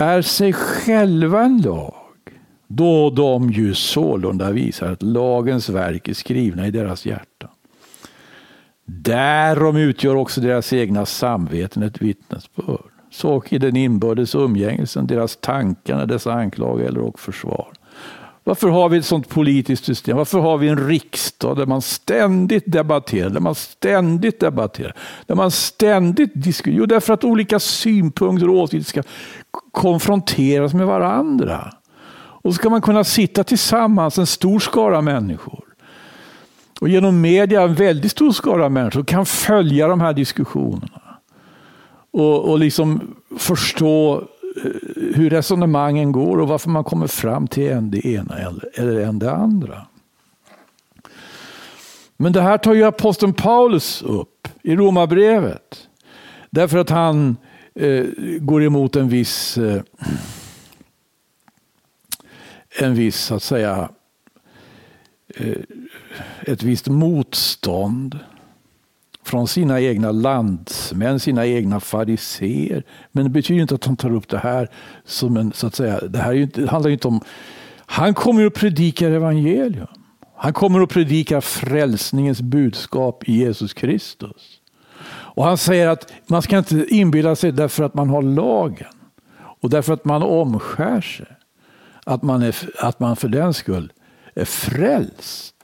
är 0.00 0.22
sig 0.22 0.52
själva 0.52 1.44
en 1.44 1.62
lag, 1.62 1.94
då 2.66 3.10
de 3.10 3.50
ju 3.50 3.74
sålunda 3.74 4.50
visar 4.50 4.92
att 4.92 5.02
lagens 5.02 5.68
verk 5.68 6.08
är 6.08 6.14
skrivna 6.14 6.66
i 6.66 6.70
deras 6.70 7.06
hjärta. 7.06 7.50
Därom 8.84 9.76
utgör 9.76 10.14
också 10.14 10.40
deras 10.40 10.72
egna 10.72 11.06
samveten 11.06 11.82
ett 11.82 12.02
vittnesbörd. 12.02 12.90
Så 13.10 13.42
i 13.48 13.58
den 13.58 13.76
inbördes 13.76 14.34
umgängelsen, 14.34 15.06
deras 15.06 15.36
tankar, 15.36 16.06
dessa 16.06 16.32
anklagelser 16.32 16.98
och 16.98 17.20
försvar. 17.20 17.72
Varför 18.48 18.68
har 18.68 18.88
vi 18.88 18.98
ett 18.98 19.04
sådant 19.04 19.28
politiskt 19.28 19.84
system? 19.84 20.16
Varför 20.16 20.38
har 20.38 20.58
vi 20.58 20.68
en 20.68 20.88
riksdag 20.88 21.56
där 21.56 21.66
man 21.66 21.82
ständigt 21.82 22.62
debatterar, 22.66 23.30
där 23.30 23.40
man 23.40 23.54
ständigt 23.54 24.40
debatterar, 24.40 24.94
där 25.26 25.34
man 25.34 25.50
ständigt 25.50 26.30
diskuterar? 26.34 26.76
Jo, 26.76 26.86
därför 26.86 27.14
att 27.14 27.24
olika 27.24 27.58
synpunkter 27.58 28.48
och 28.48 28.56
åsikter 28.56 28.88
ska 28.88 29.02
konfronteras 29.72 30.74
med 30.74 30.86
varandra. 30.86 31.72
Och 32.16 32.54
så 32.54 32.58
ska 32.58 32.70
man 32.70 32.82
kunna 32.82 33.04
sitta 33.04 33.44
tillsammans, 33.44 34.18
en 34.18 34.26
stor 34.26 34.58
skara 34.58 35.00
människor. 35.00 35.64
Och 36.80 36.88
genom 36.88 37.20
media, 37.20 37.62
en 37.62 37.74
väldigt 37.74 38.12
stor 38.12 38.32
skara 38.32 38.68
människor 38.68 39.04
kan 39.04 39.26
följa 39.26 39.88
de 39.88 40.00
här 40.00 40.12
diskussionerna. 40.12 41.18
Och, 42.10 42.50
och 42.50 42.58
liksom 42.58 43.14
förstå 43.38 44.24
Eh, 44.64 44.70
hur 45.14 45.30
resonemangen 45.30 46.12
går 46.12 46.40
och 46.40 46.48
varför 46.48 46.70
man 46.70 46.84
kommer 46.84 47.06
fram 47.06 47.48
till 47.48 47.70
en 47.70 47.90
det 47.90 48.06
ena 48.06 48.34
eller 48.74 49.00
en 49.00 49.18
det 49.18 49.32
andra. 49.32 49.86
Men 52.16 52.32
det 52.32 52.42
här 52.42 52.58
tar 52.58 52.74
ju 52.74 52.84
aposteln 52.84 53.32
Paulus 53.32 54.02
upp 54.02 54.48
i 54.62 54.76
Romarbrevet. 54.76 55.88
Därför 56.50 56.78
att 56.78 56.90
han 56.90 57.36
eh, 57.74 58.04
går 58.40 58.62
emot 58.62 58.96
en 58.96 59.08
viss, 59.08 59.58
eh, 59.58 59.82
en 62.80 62.94
viss, 62.94 63.16
så 63.16 63.34
att 63.34 63.42
säga, 63.42 63.88
eh, 65.34 65.56
ett 66.46 66.62
visst 66.62 66.88
motstånd 66.88 68.18
från 69.28 69.48
sina 69.48 69.80
egna 69.80 70.12
landsmän, 70.12 71.20
sina 71.20 71.46
egna 71.46 71.80
fariseer. 71.80 72.82
Men 73.12 73.24
det 73.24 73.30
betyder 73.30 73.62
inte 73.62 73.74
att 73.74 73.84
han 73.84 73.96
tar 73.96 74.14
upp 74.14 74.28
det 74.28 74.38
här 74.38 74.68
som 75.04 75.36
en, 75.36 75.52
så 75.52 75.66
att 75.66 75.74
säga, 75.74 76.00
det 76.00 76.18
här 76.18 76.30
är 76.30 76.34
ju, 76.34 76.46
det 76.46 76.70
handlar 76.70 76.88
ju 76.88 76.92
inte 76.92 77.08
om, 77.08 77.20
han 77.86 78.14
kommer 78.14 78.46
att 78.46 78.54
predika 78.54 79.08
evangelium. 79.08 79.86
Han 80.36 80.52
kommer 80.52 80.80
att 80.80 80.88
predika 80.88 81.40
frälsningens 81.40 82.40
budskap 82.40 83.28
i 83.28 83.32
Jesus 83.32 83.74
Kristus. 83.74 84.60
Och 85.10 85.44
han 85.44 85.58
säger 85.58 85.88
att 85.88 86.12
man 86.26 86.42
ska 86.42 86.58
inte 86.58 86.86
inbilla 86.88 87.36
sig 87.36 87.52
därför 87.52 87.84
att 87.84 87.94
man 87.94 88.08
har 88.08 88.22
lagen 88.22 88.92
och 89.60 89.70
därför 89.70 89.92
att 89.92 90.04
man 90.04 90.22
omskär 90.22 91.00
sig, 91.00 91.26
att 92.04 92.22
man, 92.22 92.42
är, 92.42 92.56
att 92.78 93.00
man 93.00 93.16
för 93.16 93.28
den 93.28 93.54
skull 93.54 93.92
är 94.34 94.44
frälst. 94.44 95.54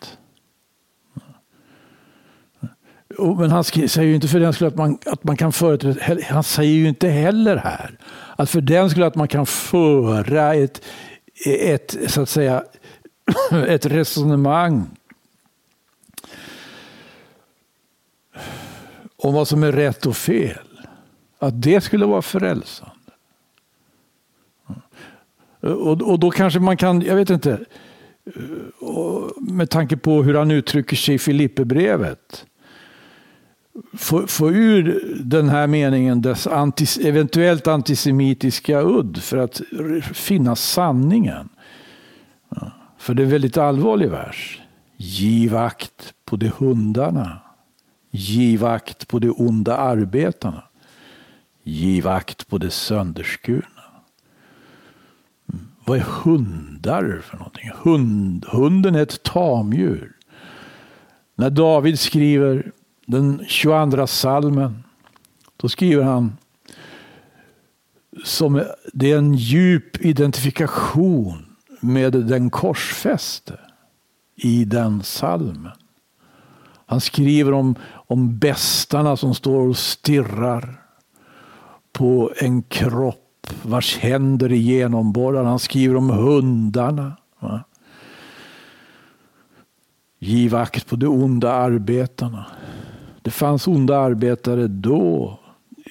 Men 3.18 3.50
han 3.50 3.64
säger 3.64 4.02
ju 4.02 4.14
inte 4.14 4.28
för 4.28 4.40
den 4.40 4.52
skull 4.52 4.68
att 4.68 4.76
man, 4.76 4.98
att 5.06 5.24
man 5.24 5.36
kan 5.36 5.52
företräda, 5.52 6.20
han 6.28 6.44
säger 6.44 6.74
ju 6.74 6.88
inte 6.88 7.08
heller 7.08 7.56
här 7.56 7.98
att 8.36 8.50
för 8.50 8.60
den 8.60 8.90
skull 8.90 9.02
att 9.02 9.14
man 9.14 9.28
kan 9.28 9.46
föra 9.46 10.54
ett, 10.54 10.82
ett, 11.46 11.96
så 12.06 12.22
att 12.22 12.28
säga, 12.28 12.64
ett 13.68 13.86
resonemang 13.86 14.86
om 19.16 19.34
vad 19.34 19.48
som 19.48 19.62
är 19.62 19.72
rätt 19.72 20.06
och 20.06 20.16
fel. 20.16 20.58
Att 21.38 21.62
det 21.62 21.80
skulle 21.80 22.06
vara 22.06 22.22
frälsande. 22.22 22.94
Mm. 25.62 25.76
Och, 25.78 26.02
och 26.02 26.18
då 26.18 26.30
kanske 26.30 26.60
man 26.60 26.76
kan, 26.76 27.00
jag 27.00 27.16
vet 27.16 27.30
inte, 27.30 27.60
med 29.40 29.70
tanke 29.70 29.96
på 29.96 30.22
hur 30.22 30.34
han 30.34 30.50
uttrycker 30.50 30.96
sig 30.96 31.14
i 31.14 31.18
Filipperbrevet 31.18 32.46
få, 33.92 34.26
få 34.26 34.50
ur 34.50 35.02
den 35.24 35.48
här 35.48 35.66
meningen 35.66 36.22
dess 36.22 36.46
antis, 36.46 36.98
eventuellt 36.98 37.66
antisemitiska 37.66 38.80
udd 38.80 39.22
för 39.22 39.36
att 39.36 39.60
finna 40.12 40.56
sanningen. 40.56 41.48
Ja, 42.48 42.70
för 42.98 43.14
det 43.14 43.22
är 43.22 43.24
en 43.24 43.30
väldigt 43.30 43.56
allvarlig 43.56 44.10
vers. 44.10 44.60
Giv 44.96 45.56
akt 45.56 46.14
på 46.24 46.36
de 46.36 46.48
hundarna. 46.58 47.40
Giv 48.10 48.64
akt 48.64 49.08
på 49.08 49.18
de 49.18 49.30
onda 49.30 49.76
arbetarna. 49.76 50.62
Giv 51.62 52.08
akt 52.08 52.48
på 52.48 52.58
de 52.58 52.70
sönderskurna. 52.70 53.64
Mm, 55.52 55.66
vad 55.84 55.98
är 55.98 56.02
hundar 56.02 57.20
för 57.24 57.36
någonting? 57.36 57.70
Hund, 57.74 58.44
hunden 58.48 58.94
är 58.94 59.02
ett 59.02 59.22
tamdjur. 59.22 60.12
När 61.34 61.50
David 61.50 61.98
skriver 61.98 62.72
den 63.06 63.44
22 63.46 64.06
salmen, 64.06 64.84
då 65.56 65.68
skriver 65.68 66.04
han 66.04 66.36
som 68.24 68.62
det 68.92 69.12
är 69.12 69.18
en 69.18 69.34
djup 69.34 70.04
identifikation 70.04 71.46
med 71.80 72.12
den 72.12 72.50
korsfäste 72.50 73.58
i 74.36 74.64
den 74.64 75.02
salmen. 75.02 75.70
Han 76.86 77.00
skriver 77.00 77.52
om, 77.52 77.74
om 77.92 78.38
bästarna 78.38 79.16
som 79.16 79.34
står 79.34 79.68
och 79.68 79.76
stirrar 79.76 80.80
på 81.92 82.32
en 82.36 82.62
kropp 82.62 83.46
vars 83.62 83.98
händer 83.98 84.52
är 84.52 84.56
genomborrade. 84.56 85.48
Han 85.48 85.58
skriver 85.58 85.96
om 85.96 86.10
hundarna. 86.10 87.16
Va? 87.40 87.64
Giv 90.18 90.54
akt 90.54 90.86
på 90.86 90.96
de 90.96 91.06
onda 91.06 91.52
arbetarna. 91.52 92.46
Det 93.24 93.30
fanns 93.30 93.66
onda 93.66 93.98
arbetare 93.98 94.66
då. 94.66 95.38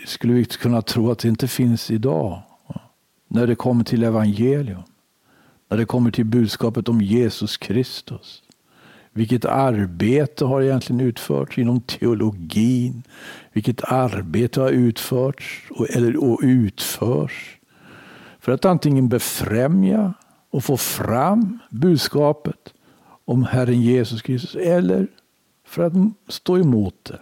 Skulle 0.05 0.33
vi 0.33 0.45
kunna 0.45 0.81
tro 0.81 1.11
att 1.11 1.19
det 1.19 1.27
inte 1.27 1.47
finns 1.47 1.91
idag. 1.91 2.41
När 3.27 3.47
det 3.47 3.55
kommer 3.55 3.83
till 3.83 4.03
evangelium. 4.03 4.83
När 5.69 5.77
det 5.77 5.85
kommer 5.85 6.11
till 6.11 6.25
budskapet 6.25 6.89
om 6.89 7.01
Jesus 7.01 7.57
Kristus. 7.57 8.43
Vilket 9.11 9.45
arbete 9.45 10.45
har 10.45 10.61
egentligen 10.61 11.01
utförts 11.01 11.57
inom 11.57 11.81
teologin? 11.81 13.03
Vilket 13.53 13.83
arbete 13.83 14.61
har 14.61 14.69
utförts 14.69 15.67
och, 15.69 15.89
eller, 15.89 16.23
och 16.23 16.39
utförs 16.43 17.57
för 18.39 18.51
att 18.51 18.65
antingen 18.65 19.09
befrämja 19.09 20.13
och 20.49 20.63
få 20.63 20.77
fram 20.77 21.59
budskapet 21.69 22.73
om 23.25 23.43
Herren 23.43 23.81
Jesus 23.81 24.21
Kristus 24.21 24.55
eller 24.55 25.07
för 25.65 25.83
att 25.83 25.93
stå 26.27 26.57
emot 26.57 26.95
det. 27.03 27.19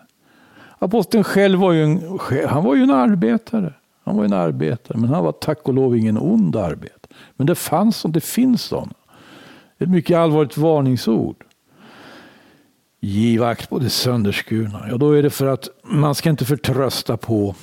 Aposteln 0.80 1.24
själv 1.24 1.60
var 1.60 1.72
ju 1.72 1.84
en, 1.84 2.20
han 2.48 2.64
var 2.64 2.76
ju 2.76 2.84
en 2.84 2.92
arbetare. 2.92 3.74
Han 4.04 4.18
var 4.18 4.26
en 4.26 4.34
arbetare, 4.34 4.98
men 4.98 5.10
han 5.10 5.24
var 5.24 5.32
tack 5.32 5.68
och 5.68 5.74
lov 5.74 5.98
ingen 5.98 6.18
ond 6.18 6.56
arbetare. 6.56 7.16
Men 7.36 7.48
det 7.48 7.56
fanns 7.56 8.06
det 8.10 8.22
finns 8.22 8.62
sådana. 8.62 8.94
Ett 9.78 9.90
mycket 9.90 10.18
allvarligt 10.18 10.58
varningsord. 10.58 11.44
Giv 13.00 13.44
akt 13.44 13.70
på 13.70 13.80
det 13.80 13.90
sönderskurna. 13.90 14.86
Ja, 14.90 14.98
då 14.98 15.12
är 15.12 15.24
det 15.24 15.30
för 15.30 15.48
att 15.48 15.70
man 15.84 16.16
ska 16.16 16.30
inte 16.30 16.46
förtrösta 16.46 17.18
på 17.18 17.56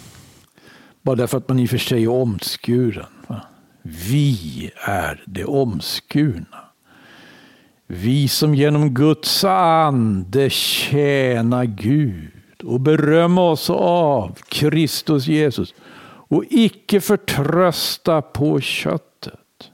bara 1.03 1.17
därför 1.17 1.39
att 1.39 1.49
man 1.49 1.59
i 1.59 1.67
och 1.67 1.71
för 1.71 1.79
sig 1.79 2.05
är 2.05 2.11
omskuren. 2.11 3.07
Vi 3.83 4.71
är 4.87 5.23
det 5.27 5.45
omskurna. 5.45 6.68
Vi 7.91 8.29
som 8.29 8.55
genom 8.55 8.95
Guds 8.95 9.45
ande 9.45 10.51
tjänar 10.51 11.65
Gud 11.65 12.63
och 12.63 12.81
berömma 12.81 13.51
oss 13.51 13.71
av 13.71 14.39
Kristus 14.49 15.27
Jesus 15.27 15.75
och 16.29 16.45
icke 16.51 17.01
förtrösta 17.01 18.23
på 18.23 18.61
köttet. 18.61 19.71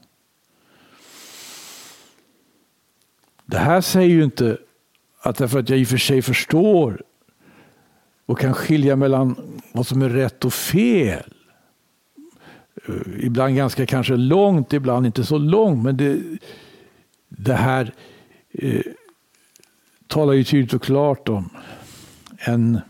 Det 3.46 3.58
här 3.58 3.80
säger 3.80 4.08
ju 4.08 4.24
inte 4.24 4.58
att 5.20 5.36
därför 5.36 5.58
att 5.58 5.68
jag 5.68 5.78
i 5.78 5.84
och 5.84 5.88
för 5.88 5.96
sig 5.96 6.22
förstår 6.22 7.02
och 8.26 8.38
kan 8.38 8.54
skilja 8.54 8.96
mellan 8.96 9.36
vad 9.72 9.86
som 9.86 10.02
är 10.02 10.08
rätt 10.08 10.44
och 10.44 10.54
fel. 10.54 11.34
Eh, 12.88 12.94
ibland 13.26 13.56
ganska 13.56 13.86
kanske 13.86 14.16
långt, 14.16 14.72
ibland 14.72 15.06
inte 15.06 15.24
så 15.24 15.38
långt. 15.38 15.84
Men 15.84 15.96
det, 15.96 16.18
det 17.38 17.54
här 17.54 17.94
eh, 18.52 18.80
talar 20.06 20.32
ju 20.32 20.44
tydligt 20.44 20.74
och 20.74 20.82
klart 20.82 21.28
om 21.28 21.50
en, 22.38 22.80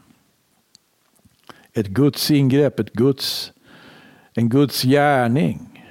ett 1.73 1.87
Guds 1.87 2.31
ingrepp, 2.31 2.81
ett 2.81 2.93
Guds, 2.93 3.53
en 4.35 4.49
Guds 4.49 4.83
gärning. 4.83 5.85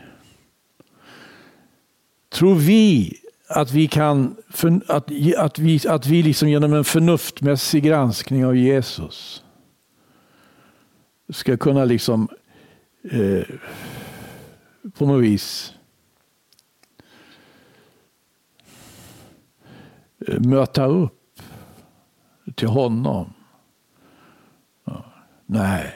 Tror 2.29 2.55
vi 2.55 3.17
att 3.47 3.71
vi 3.71 3.87
kan 3.87 4.35
att, 4.87 5.11
att 5.37 5.59
vi, 5.59 5.87
att 5.87 6.07
vi 6.07 6.23
liksom 6.23 6.49
genom 6.49 6.73
en 6.73 6.83
förnuftmässig 6.83 7.83
granskning 7.83 8.45
av 8.45 8.57
Jesus 8.57 9.43
ska 11.29 11.57
kunna 11.57 11.85
liksom 11.85 12.27
eh, 13.11 13.43
på 14.93 15.05
något 15.05 15.23
vis 15.23 15.73
möta 20.27 20.85
upp 20.85 21.41
till 22.55 22.67
honom 22.67 23.33
Nej. 25.53 25.93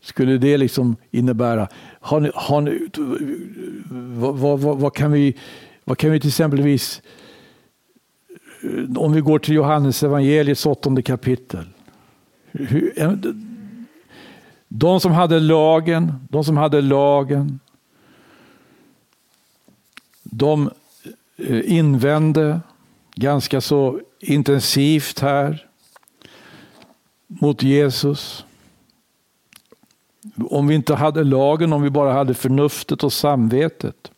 Skulle 0.00 0.38
det 0.38 0.58
liksom 0.58 0.96
innebära, 1.10 1.68
har 2.00 2.20
ni, 2.20 2.30
har 2.34 2.60
ni, 2.60 2.88
vad, 4.20 4.38
vad, 4.38 4.80
vad, 4.80 4.94
kan 4.94 5.12
vi, 5.12 5.36
vad 5.84 5.98
kan 5.98 6.10
vi 6.10 6.20
till 6.20 6.28
exempelvis, 6.28 7.02
eh, 8.62 8.96
om 8.96 9.12
vi 9.12 9.20
går 9.20 9.38
till 9.38 9.54
Johannes 9.54 10.02
evangeliets 10.02 10.66
åttonde 10.66 11.02
kapitel. 11.02 11.64
Hur, 12.52 12.92
eh, 12.96 13.12
de 14.68 15.00
som 15.00 15.12
hade 15.12 15.40
lagen, 15.40 16.26
de 16.28 16.44
som 16.44 16.56
hade 16.56 16.80
lagen, 16.80 17.60
de 20.22 20.70
Eh, 21.42 21.72
invände 21.72 22.60
ganska 23.14 23.60
så 23.60 24.00
intensivt 24.20 25.20
här 25.20 25.66
mot 27.26 27.62
Jesus. 27.62 28.44
Om 30.50 30.66
vi 30.66 30.74
inte 30.74 30.94
hade 30.94 31.24
lagen, 31.24 31.72
om 31.72 31.82
vi 31.82 31.90
bara 31.90 32.12
hade 32.12 32.34
förnuftet 32.34 33.04
och 33.04 33.12
samvetet. 33.12 34.10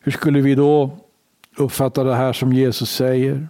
Hur 0.00 0.12
skulle 0.12 0.40
vi 0.40 0.54
då 0.54 0.98
uppfatta 1.56 2.04
det 2.04 2.14
här 2.14 2.32
som 2.32 2.52
Jesus 2.52 2.90
säger? 2.90 3.48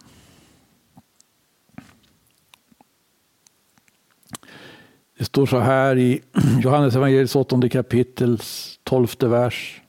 Det 5.19 5.25
står 5.25 5.47
så 5.47 5.59
här 5.59 5.99
i 5.99 6.23
Johannes 6.63 6.97
evangeliets 6.97 7.37
åttonde 7.37 7.69
kapitels 7.69 8.79
tolfte 8.85 9.29
vers. 9.29 9.80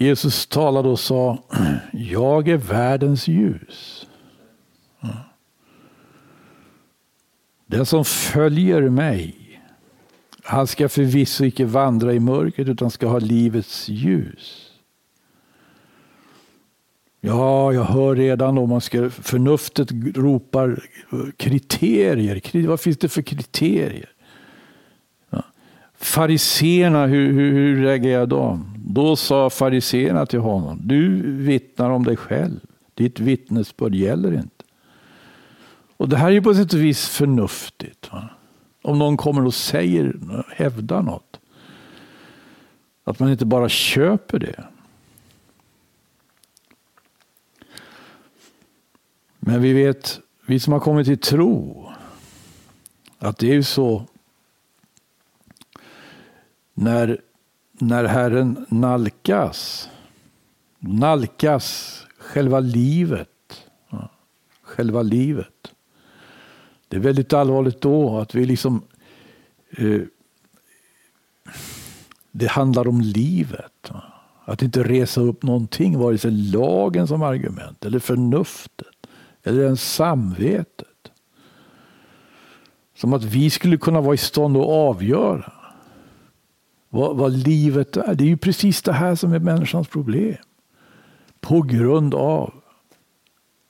Jesus 0.00 0.46
talade 0.46 0.88
och 0.88 1.00
sa, 1.00 1.38
jag 1.92 2.48
är 2.48 2.56
världens 2.56 3.28
ljus. 3.28 4.06
Den 7.66 7.86
som 7.86 8.04
följer 8.04 8.88
mig, 8.88 9.36
han 10.42 10.66
ska 10.66 10.88
förvisso 10.88 11.44
icke 11.44 11.64
vandra 11.64 12.12
i 12.12 12.20
mörkret 12.20 12.68
utan 12.68 12.90
ska 12.90 13.06
ha 13.06 13.18
livets 13.18 13.88
ljus. 13.88 14.72
Ja, 17.20 17.72
jag 17.72 17.84
hör 17.84 18.14
redan 18.16 18.58
om 18.58 18.68
man 18.68 18.80
ska, 18.80 19.10
förnuftet 19.10 19.88
ropar 20.16 20.82
kriterier. 21.36 22.66
Vad 22.66 22.80
finns 22.80 22.98
det 22.98 23.08
för 23.08 23.22
kriterier? 23.22 24.10
Ja. 25.30 25.42
Fariseerna, 25.98 27.06
hur, 27.06 27.32
hur, 27.32 27.52
hur 27.52 27.82
reagerar 27.82 28.26
de? 28.26 28.75
Då 28.96 29.16
sa 29.16 29.50
fariseerna 29.50 30.26
till 30.26 30.38
honom, 30.38 30.80
du 30.82 31.32
vittnar 31.32 31.90
om 31.90 32.04
dig 32.04 32.16
själv. 32.16 32.60
Ditt 32.94 33.20
vittnesbörd 33.20 33.94
gäller 33.94 34.32
inte. 34.32 34.64
Och 35.96 36.08
det 36.08 36.16
här 36.16 36.26
är 36.26 36.32
ju 36.32 36.42
på 36.42 36.54
sätt 36.54 36.72
och 36.72 36.80
vis 36.80 37.08
förnuftigt. 37.08 38.12
Va? 38.12 38.28
Om 38.82 38.98
någon 38.98 39.16
kommer 39.16 39.46
och 39.46 39.54
säger, 39.54 40.16
hävdar 40.48 41.02
något. 41.02 41.40
Att 43.04 43.18
man 43.18 43.30
inte 43.30 43.46
bara 43.46 43.68
köper 43.68 44.38
det. 44.38 44.64
Men 49.38 49.62
vi 49.62 49.72
vet, 49.72 50.20
vi 50.46 50.60
som 50.60 50.72
har 50.72 50.80
kommit 50.80 51.06
till 51.06 51.18
tro, 51.18 51.86
att 53.18 53.38
det 53.38 53.50
är 53.50 53.54
ju 53.54 53.62
så 53.62 54.06
när, 56.74 57.20
när 57.78 58.04
Herren 58.04 58.66
nalkas, 58.68 59.88
nalkas 60.78 61.96
själva 62.18 62.60
livet, 62.60 63.28
själva 64.62 65.02
livet. 65.02 65.72
Det 66.88 66.96
är 66.96 67.00
väldigt 67.00 67.32
allvarligt 67.32 67.80
då 67.80 68.18
att 68.18 68.34
vi 68.34 68.46
liksom 68.46 68.82
eh, 69.70 70.00
det 72.38 72.46
handlar 72.46 72.88
om 72.88 73.00
livet. 73.00 73.90
Att 74.44 74.62
inte 74.62 74.82
resa 74.82 75.20
upp 75.20 75.42
någonting, 75.42 75.98
vare 75.98 76.18
sig 76.18 76.30
lagen 76.30 77.06
som 77.06 77.22
argument 77.22 77.84
eller 77.84 77.98
förnuftet. 77.98 78.86
Eller 79.42 79.64
ens 79.64 79.94
samvetet. 79.94 81.10
Som 82.96 83.12
att 83.12 83.24
vi 83.24 83.50
skulle 83.50 83.76
kunna 83.76 84.00
vara 84.00 84.14
i 84.14 84.18
stånd 84.18 84.56
att 84.56 84.66
avgöra 84.66 85.52
vad, 86.88 87.16
vad 87.16 87.32
livet 87.32 87.96
är. 87.96 88.14
Det 88.14 88.24
är 88.24 88.28
ju 88.28 88.36
precis 88.36 88.82
det 88.82 88.92
här 88.92 89.14
som 89.14 89.32
är 89.32 89.38
människans 89.38 89.88
problem. 89.88 90.36
På 91.40 91.62
grund 91.62 92.14
av 92.14 92.54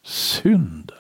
synden. 0.04 0.96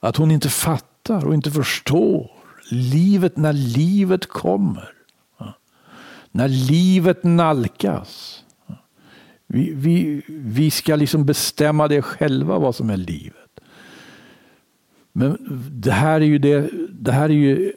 Att 0.00 0.16
hon 0.16 0.30
inte 0.30 0.48
fattar 0.48 1.26
och 1.26 1.34
inte 1.34 1.50
förstår 1.50 2.30
livet 2.70 3.36
när 3.36 3.52
livet 3.52 4.26
kommer. 4.26 4.92
När 6.30 6.48
livet 6.48 7.24
nalkas. 7.24 8.44
Vi, 9.46 9.72
vi, 9.74 10.22
vi 10.28 10.70
ska 10.70 10.96
liksom 10.96 11.26
bestämma 11.26 11.88
det 11.88 12.02
själva 12.02 12.58
vad 12.58 12.74
som 12.74 12.90
är 12.90 12.96
livet. 12.96 13.60
Men 15.12 15.38
det 15.72 15.90
här 15.92 16.20
är 16.20 16.24
ju 16.24 16.38
det, 16.38 16.70
det, 16.90 17.12
här 17.12 17.24
är 17.24 17.34
ju 17.34 17.72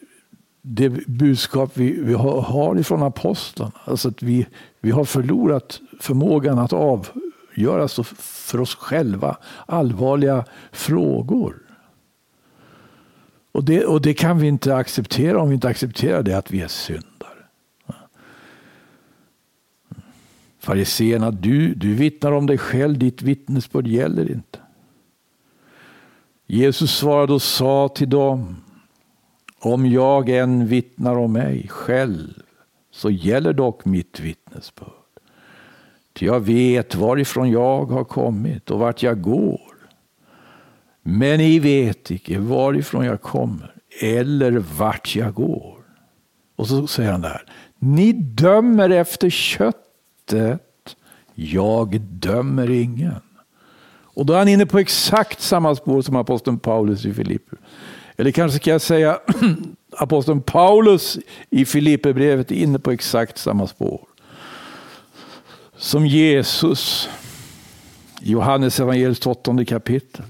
det 0.62 0.90
budskap 1.08 1.72
vi, 1.74 2.02
vi 2.02 2.14
har 2.14 2.80
ifrån 2.80 3.04
aposteln, 3.04 3.72
Alltså 3.84 4.08
att 4.08 4.24
vi, 4.24 4.48
vi 4.80 4.92
har 4.92 5.06
förlorat 5.06 5.80
förmågan 6.00 6.60
att 6.60 6.74
avgöra 6.74 7.88
så 7.88 8.04
för 8.04 8.62
oss 8.62 8.76
själva 8.76 9.38
allvarliga 9.66 10.46
frågor. 10.72 11.58
Och 13.52 13.64
det, 13.64 13.86
och 13.86 14.02
det 14.02 14.14
kan 14.14 14.40
vi 14.40 14.48
inte 14.48 14.76
acceptera 14.76 15.42
om 15.42 15.50
vi 15.50 15.56
inte 15.56 15.68
accepterar 15.68 16.24
det 16.24 16.38
att 16.38 16.52
vi 16.52 16.62
är 16.62 16.68
syndare. 16.68 17.08
Fariséerna, 20.60 21.32
du, 21.32 21.74
du 21.74 21.94
vittnar 21.94 22.32
om 22.32 22.48
dig 22.48 22.58
själv, 22.58 22.98
ditt 22.98 23.22
vittnesbörd 23.22 23.88
gäller 23.88 24.32
inte. 24.32 24.60
Jesus 26.48 26.98
svarade 26.98 27.34
och 27.34 27.42
sa 27.42 27.90
till 27.96 28.10
dem, 28.10 28.56
om 29.62 29.86
jag 29.86 30.30
än 30.30 30.68
vittnar 30.68 31.18
om 31.18 31.34
mig 31.34 31.68
själv 31.70 32.44
så 32.92 33.10
gäller 33.10 33.54
dock 33.54 33.86
mitt 33.86 34.20
vittnesbörd. 34.20 34.88
Ty 36.14 36.26
jag 36.26 36.40
vet 36.40 36.96
varifrån 36.96 37.52
jag 37.52 37.86
har 37.86 38.04
kommit 38.04 38.72
och 38.72 38.80
vart 38.80 39.04
jag 39.04 39.22
går. 39.22 39.62
Men 41.04 41.38
ni 41.38 41.60
vet 41.60 42.12
icke 42.12 42.40
varifrån 42.40 43.06
jag 43.06 43.22
kommer 43.22 43.76
eller 44.02 44.52
vart 44.52 45.16
jag 45.16 45.34
går. 45.34 45.78
Och 46.56 46.68
så 46.68 46.88
säger 46.88 47.12
han 47.12 47.22
där, 47.22 47.44
ni 47.80 48.12
dömer 48.14 48.90
efter 48.90 49.30
köttet, 49.30 50.96
jag 51.36 52.02
dömer 52.02 52.70
ingen. 52.70 53.22
Och 54.14 54.26
då 54.26 54.34
är 54.34 54.38
han 54.38 54.48
inne 54.48 54.66
på 54.66 54.80
exakt 54.80 55.42
samma 55.42 55.76
spår 55.76 56.02
som 56.02 56.16
aposteln 56.16 56.60
Paulus 56.60 57.06
i 57.06 57.14
Filippus. 57.14 57.60
Eller 58.22 58.32
kanske 58.32 58.60
ska 58.60 58.70
jag 58.70 58.82
säga 58.82 59.20
aposteln 59.98 60.42
Paulus 60.42 61.18
i 61.50 61.66
Filipperbrevet 61.66 62.52
är 62.52 62.56
inne 62.56 62.80
på 62.80 62.92
exakt 62.92 63.38
samma 63.38 63.68
spår. 63.68 64.08
Som 65.76 66.08
Jesus 66.08 67.10
i 68.22 68.32
Johannes 68.32 68.80
evangeliets 68.80 69.26
åttonde 69.26 69.66
kapitel. 69.66 70.26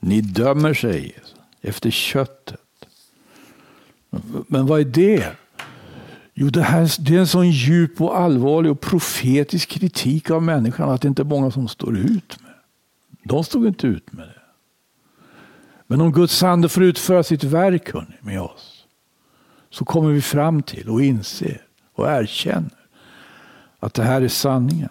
Ni 0.00 0.20
dömer 0.20 0.74
sig 0.74 1.18
efter 1.62 1.90
köttet. 1.90 2.60
Men 4.48 4.66
vad 4.66 4.80
är 4.80 4.84
det? 4.84 5.36
Jo, 6.38 6.48
det, 6.48 6.62
här, 6.62 6.94
det 6.98 7.14
är 7.14 7.18
en 7.18 7.26
sån 7.26 7.50
djup 7.50 8.00
och 8.00 8.18
allvarlig 8.18 8.72
och 8.72 8.80
profetisk 8.80 9.68
kritik 9.68 10.30
av 10.30 10.42
människan 10.42 10.90
att 10.90 11.00
det 11.00 11.08
inte 11.08 11.22
är 11.22 11.24
många 11.24 11.50
som 11.50 11.68
står 11.68 11.98
ut 11.98 12.36
med. 12.42 12.52
De 13.24 13.44
stod 13.44 13.66
inte 13.66 13.86
ut 13.86 14.12
med 14.12 14.28
det. 14.28 14.40
Men 15.86 16.00
om 16.00 16.12
Guds 16.12 16.42
ande 16.42 16.68
får 16.68 16.82
utföra 16.82 17.22
sitt 17.22 17.44
verk 17.44 17.92
hörrni, 17.94 18.16
med 18.20 18.40
oss 18.40 18.86
så 19.70 19.84
kommer 19.84 20.10
vi 20.10 20.22
fram 20.22 20.62
till 20.62 20.88
och 20.88 21.02
inser 21.02 21.62
och 21.92 22.08
erkänner 22.08 22.86
att 23.80 23.94
det 23.94 24.02
här 24.02 24.22
är 24.22 24.28
sanningen. 24.28 24.90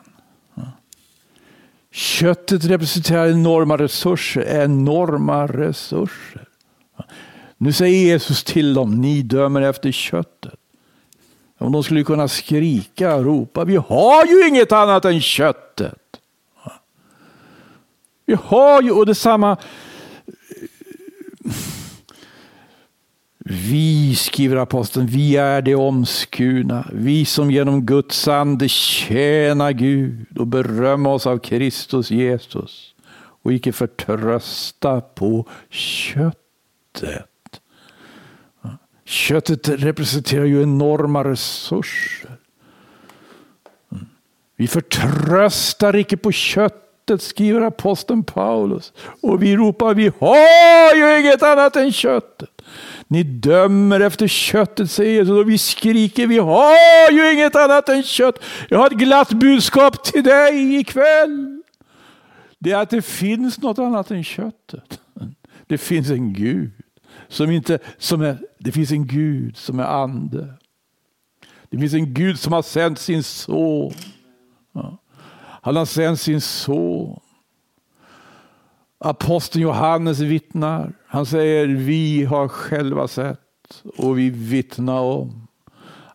Köttet 1.91 2.65
representerar 2.65 3.27
enorma 3.27 3.77
resurser, 3.77 4.41
enorma 4.41 5.47
resurser. 5.47 6.47
Nu 7.57 7.73
säger 7.73 8.05
Jesus 8.05 8.43
till 8.43 8.73
dem, 8.73 9.01
ni 9.01 9.21
dömer 9.21 9.61
efter 9.61 9.91
köttet. 9.91 10.59
Om 11.57 11.71
de 11.71 11.83
skulle 11.83 12.03
kunna 12.03 12.27
skrika 12.27 13.15
och 13.15 13.25
ropa, 13.25 13.65
vi 13.65 13.75
har 13.75 14.25
ju 14.25 14.47
inget 14.47 14.71
annat 14.71 15.05
än 15.05 15.21
köttet. 15.21 16.01
Vi 18.25 18.33
har 18.43 18.81
ju, 18.81 18.91
och 18.91 19.05
detsamma. 19.05 19.57
Vi, 23.47 24.15
skriver 24.15 24.55
aposteln, 24.55 25.07
vi 25.07 25.35
är 25.35 25.61
de 25.61 25.75
omskurna, 25.75 26.87
vi 26.93 27.25
som 27.25 27.51
genom 27.51 27.85
Guds 27.85 28.27
ande 28.27 28.69
tjänar 28.69 29.71
Gud 29.71 30.37
och 30.37 30.47
berömmer 30.47 31.09
oss 31.09 31.27
av 31.27 31.37
Kristus 31.37 32.11
Jesus 32.11 32.95
och 33.43 33.53
icke 33.53 33.71
förtrösta 33.71 35.01
på 35.01 35.45
köttet. 35.69 37.34
Köttet 39.05 39.69
representerar 39.69 40.45
ju 40.45 40.63
enorma 40.63 41.23
resurser. 41.23 42.37
Mm. 43.91 44.05
Vi 44.55 44.67
förtröstar 44.67 45.95
icke 45.95 46.17
på 46.17 46.31
köttet, 46.31 47.21
skriver 47.21 47.61
aposteln 47.61 48.23
Paulus. 48.23 48.93
Och 49.21 49.43
vi 49.43 49.55
ropar, 49.55 49.93
vi 49.93 50.11
har 50.19 50.95
ju 50.95 51.19
inget 51.19 51.43
annat 51.43 51.75
än 51.75 51.91
köttet. 51.91 52.49
Ni 53.07 53.23
dömer 53.23 53.99
efter 53.99 54.27
köttet, 54.27 54.91
säger 54.91 55.11
Jesus. 55.11 55.29
Och 55.29 55.49
vi 55.49 55.57
skriker, 55.57 56.27
vi 56.27 56.37
har 56.37 57.11
ju 57.11 57.33
inget 57.33 57.55
annat 57.55 57.89
än 57.89 58.03
kött. 58.03 58.43
Jag 58.69 58.77
har 58.77 58.87
ett 58.87 58.93
glatt 58.93 59.29
budskap 59.29 60.03
till 60.03 60.23
dig 60.23 60.75
ikväll. 60.75 61.61
Det 62.59 62.71
är 62.71 62.77
att 62.77 62.89
det 62.89 63.01
finns 63.01 63.61
något 63.61 63.79
annat 63.79 64.11
än 64.11 64.23
köttet. 64.23 64.99
Det 65.67 65.77
finns 65.77 66.09
en 66.09 66.33
Gud. 66.33 66.71
Som 67.27 67.51
inte, 67.51 67.79
som 67.97 68.21
är, 68.21 68.37
det 68.59 68.71
finns 68.71 68.91
en 68.91 69.07
Gud 69.07 69.57
som 69.57 69.79
är 69.79 69.83
ande. 69.83 70.53
Det 71.69 71.77
finns 71.77 71.93
en 71.93 72.13
Gud 72.13 72.39
som 72.39 72.53
har 72.53 72.61
sänt 72.61 72.99
sin 72.99 73.23
son. 73.23 73.93
Han 75.61 75.75
har 75.75 75.85
sänt 75.85 76.19
sin 76.19 76.41
son. 76.41 77.19
Aposteln 78.97 79.63
Johannes 79.63 80.19
vittnar. 80.19 80.93
Han 81.07 81.25
säger 81.25 81.67
vi 81.67 82.23
har 82.23 82.47
själva 82.47 83.07
sett 83.07 83.83
och 83.97 84.19
vi 84.19 84.29
vittnar 84.29 84.99
om 84.99 85.47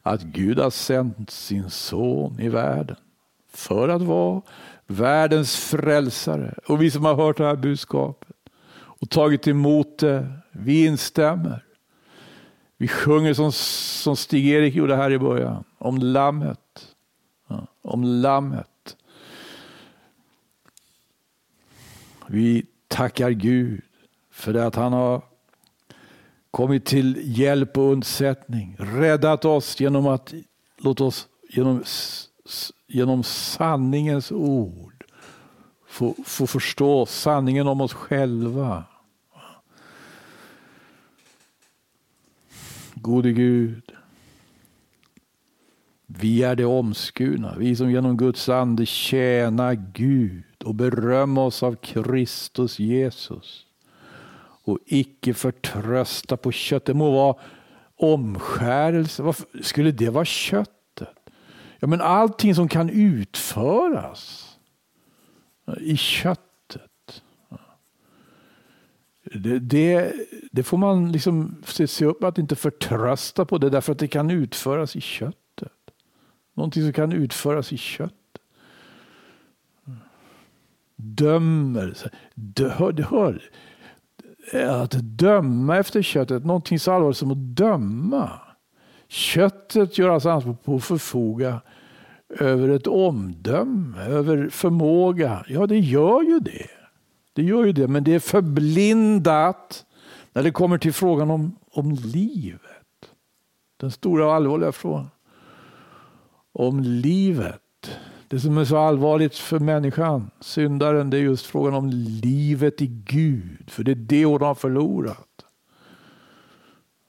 att 0.02 0.22
Gud 0.22 0.58
har 0.58 0.70
sänt 0.70 1.30
sin 1.30 1.70
son 1.70 2.40
i 2.40 2.48
världen 2.48 2.96
för 3.52 3.88
att 3.88 4.02
vara 4.02 4.42
världens 4.86 5.56
frälsare. 5.56 6.54
Och 6.66 6.82
vi 6.82 6.90
som 6.90 7.04
har 7.04 7.14
hört 7.14 7.36
det 7.36 7.46
här 7.46 7.56
budskapet 7.56 8.36
och 8.72 9.10
tagit 9.10 9.48
emot 9.48 9.98
det, 9.98 10.32
vi 10.52 10.86
instämmer. 10.86 11.64
Vi 12.76 12.88
sjunger 12.88 13.34
som, 13.34 13.52
som 13.52 14.16
Stig-Erik 14.16 14.74
gjorde 14.74 14.96
här 14.96 15.10
i 15.10 15.18
början, 15.18 15.64
om 15.78 15.98
lammet. 15.98 16.86
Ja, 17.48 17.66
om 17.82 18.04
lammet. 18.04 18.96
Vi 22.26 22.66
tackar 22.88 23.30
Gud 23.30 23.82
för 24.30 24.52
det 24.52 24.66
att 24.66 24.74
han 24.74 24.92
har 24.92 25.22
kommit 26.50 26.84
till 26.84 27.38
hjälp 27.38 27.78
och 27.78 27.92
undsättning. 27.92 28.76
Räddat 28.78 29.44
oss 29.44 29.80
genom 29.80 30.06
att 30.06 30.34
låt 30.76 31.00
oss 31.00 31.28
genom, 31.48 31.84
genom 32.86 33.22
sanningens 33.22 34.32
ord 34.32 35.04
få, 35.88 36.14
få 36.24 36.46
förstå 36.46 37.06
sanningen 37.06 37.66
om 37.66 37.80
oss 37.80 37.92
själva. 37.92 38.84
Gode 43.02 43.32
Gud, 43.32 43.92
vi 46.06 46.42
är 46.42 46.56
de 46.56 46.64
omskurna, 46.64 47.54
vi 47.58 47.76
som 47.76 47.90
genom 47.90 48.16
Guds 48.16 48.48
ande 48.48 48.86
tjänar 48.86 49.74
Gud 49.92 50.62
och 50.64 50.74
berömma 50.74 51.44
oss 51.44 51.62
av 51.62 51.74
Kristus 51.74 52.78
Jesus 52.78 53.66
och 54.64 54.78
icke 54.86 55.34
förtrösta 55.34 56.36
på 56.36 56.52
kött. 56.52 56.84
Det 56.84 56.94
må 56.94 57.10
vara 57.10 57.36
omskärelse. 57.96 59.22
Varför 59.22 59.62
skulle 59.62 59.92
det 59.92 60.10
vara 60.10 60.24
köttet? 60.24 61.30
Ja, 61.78 61.86
men 61.86 62.00
allting 62.00 62.54
som 62.54 62.68
kan 62.68 62.90
utföras 62.90 64.56
i 65.80 65.96
köttet. 65.96 67.22
Det, 69.34 69.58
det, 69.58 70.12
det 70.50 70.62
får 70.62 70.78
man 70.78 71.12
liksom 71.12 71.62
se 71.64 72.04
upp 72.04 72.20
med 72.20 72.28
att 72.28 72.38
inte 72.38 72.56
förtrösta 72.56 73.44
på 73.44 73.58
det 73.58 73.70
därför 73.70 73.92
att 73.92 73.98
det 73.98 74.08
kan 74.08 74.30
utföras 74.30 74.96
i 74.96 75.00
köttet. 75.00 75.72
Någonting 76.54 76.82
som 76.82 76.92
kan 76.92 77.12
utföras 77.12 77.72
i 77.72 77.76
kött 77.76 78.14
dömer. 81.00 81.96
Hör, 82.58 83.02
hör, 83.02 83.40
att 84.82 84.92
döma 84.92 85.76
efter 85.76 86.02
köttet, 86.02 86.44
någonting 86.44 86.78
så 86.78 86.92
allvarligt 86.92 87.16
som 87.16 87.30
att 87.30 87.56
döma. 87.56 88.30
Köttet 89.08 89.98
gör 89.98 90.08
alltså 90.08 90.30
anspråk 90.30 90.64
på 90.64 90.76
att 90.76 90.84
förfoga 90.84 91.60
över 92.28 92.68
ett 92.68 92.86
omdöme, 92.86 94.04
över 94.04 94.48
förmåga. 94.48 95.44
Ja, 95.48 95.66
det 95.66 95.78
gör 95.78 96.22
ju 96.22 96.40
det. 96.40 96.70
Det 97.32 97.42
gör 97.42 97.64
ju 97.64 97.72
det, 97.72 97.88
men 97.88 98.04
det 98.04 98.14
är 98.14 98.18
förblindat 98.20 99.84
när 100.32 100.42
det 100.42 100.50
kommer 100.50 100.78
till 100.78 100.92
frågan 100.92 101.30
om, 101.30 101.56
om 101.70 101.90
livet. 101.90 102.60
Den 103.76 103.90
stora 103.90 104.26
och 104.26 104.34
allvarliga 104.34 104.72
frågan. 104.72 105.08
Om 106.52 106.80
livet. 106.80 107.60
Det 108.28 108.40
som 108.40 108.58
är 108.58 108.64
så 108.64 108.76
allvarligt 108.76 109.36
för 109.36 109.58
människan, 109.58 110.30
syndaren, 110.40 111.10
det 111.10 111.16
är 111.16 111.22
just 111.22 111.46
frågan 111.46 111.74
om 111.74 111.90
livet 112.22 112.82
i 112.82 112.86
Gud. 112.86 113.70
För 113.70 113.84
det 113.84 113.90
är 113.90 113.94
det 113.94 114.24
hon 114.24 114.42
har 114.42 114.54
förlorat. 114.54 115.44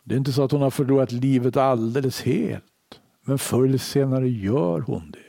Det 0.03 0.15
är 0.15 0.17
inte 0.17 0.31
så 0.31 0.43
att 0.43 0.51
hon 0.51 0.61
har 0.61 0.71
förlorat 0.71 1.11
livet 1.11 1.57
alldeles 1.57 2.21
helt. 2.21 2.63
Men 3.21 3.37
förr 3.37 3.65
eller 3.65 3.77
senare 3.77 4.29
gör 4.29 4.79
hon 4.79 5.11
det. 5.11 5.19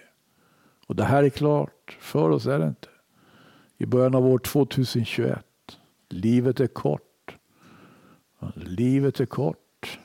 Och 0.86 0.96
det 0.96 1.04
här 1.04 1.22
är 1.24 1.28
klart, 1.28 1.96
för 2.00 2.30
oss 2.30 2.46
är 2.46 2.58
det 2.58 2.66
inte. 2.66 2.88
I 3.78 3.86
början 3.86 4.14
av 4.14 4.26
år 4.26 4.38
2021. 4.38 5.44
Livet 6.10 6.60
är 6.60 6.66
kort. 6.66 7.11
Livet 8.54 9.20
är 9.20 9.26
kort. 9.26 9.98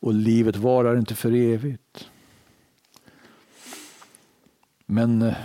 Och 0.00 0.14
livet 0.14 0.56
varar 0.56 0.98
inte 0.98 1.14
för 1.14 1.32
evigt. 1.32 2.10
Men 4.86 5.22
eh, 5.22 5.36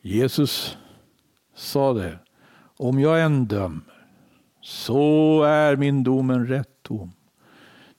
Jesus 0.00 0.76
sa 1.54 1.92
det. 1.92 2.18
Om 2.76 3.00
jag 3.00 3.22
än 3.22 3.46
dömer 3.46 3.96
så 4.60 5.42
är 5.42 5.76
min 5.76 6.02
dom 6.02 6.30
en 6.30 6.46
rätt 6.46 6.84
dom. 6.84 7.12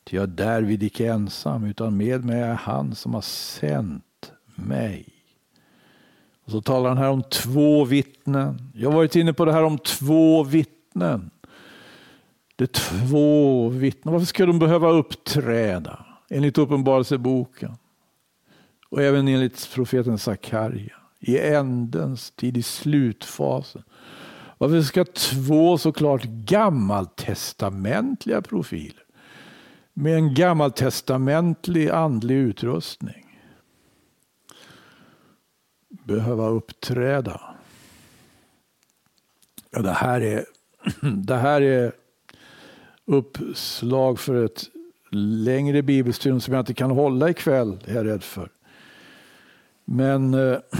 Ty 0.04 0.16
jag 0.16 0.24
är 0.24 0.28
därvid 0.28 0.84
icke 0.84 1.12
ensam 1.12 1.66
utan 1.66 1.98
med 1.98 2.26
mig 2.26 2.42
är 2.42 2.54
han 2.54 2.96
som 2.96 3.14
har 3.14 3.22
sänt 3.22 4.32
mig. 4.56 5.17
Och 6.48 6.54
så 6.54 6.62
talar 6.62 6.90
han 6.90 6.98
här 6.98 7.10
om 7.10 7.24
två 7.24 7.86
vittnen. 7.86 8.72
Jag 8.74 8.90
har 8.90 8.96
varit 8.96 9.16
inne 9.16 9.34
på 9.34 9.46
det 9.46 9.54
här 9.54 9.64
om 9.64 9.78
två 9.78 10.44
vittnen. 10.44 11.30
Det 12.56 12.64
är 12.64 13.08
två 13.08 13.70
vittnen. 13.70 14.14
Varför 14.14 14.26
ska 14.26 14.46
de 14.46 14.60
behöva 14.60 14.90
uppträda? 14.90 16.06
Enligt 16.30 16.58
Uppenbarelseboken 16.58 17.78
och 18.90 19.02
även 19.02 19.28
enligt 19.28 19.74
profeten 19.74 20.18
Sakarja 20.18 20.96
i 21.20 21.40
ändens 21.40 22.32
tid, 22.32 22.58
i 22.58 22.64
slutfasen. 22.64 23.84
Varför 24.58 24.82
ska 24.82 25.06
två 25.06 25.78
såklart 25.78 26.24
gammaltestamentliga 26.24 28.42
profiler 28.42 29.04
med 29.94 30.16
en 30.16 30.34
gammaltestamentlig 30.34 31.90
andlig 31.90 32.36
utrustning 32.36 33.27
behöva 36.08 36.48
uppträda? 36.48 37.42
Ja, 39.72 39.82
det, 39.82 39.92
här 39.92 40.22
är, 40.22 40.46
det 41.16 41.36
här 41.36 41.62
är 41.62 41.92
uppslag 43.06 44.20
för 44.20 44.46
ett 44.46 44.64
längre 45.12 45.82
bibelstudium 45.82 46.42
som 46.42 46.54
jag 46.54 46.62
inte 46.62 46.74
kan 46.74 46.92
hålla 46.92 47.30
ikväll, 47.30 47.80
är 47.86 47.96
jag 47.96 48.06
rädd 48.06 48.24
för. 48.24 48.50
Men 49.86 50.34
eh, 50.34 50.58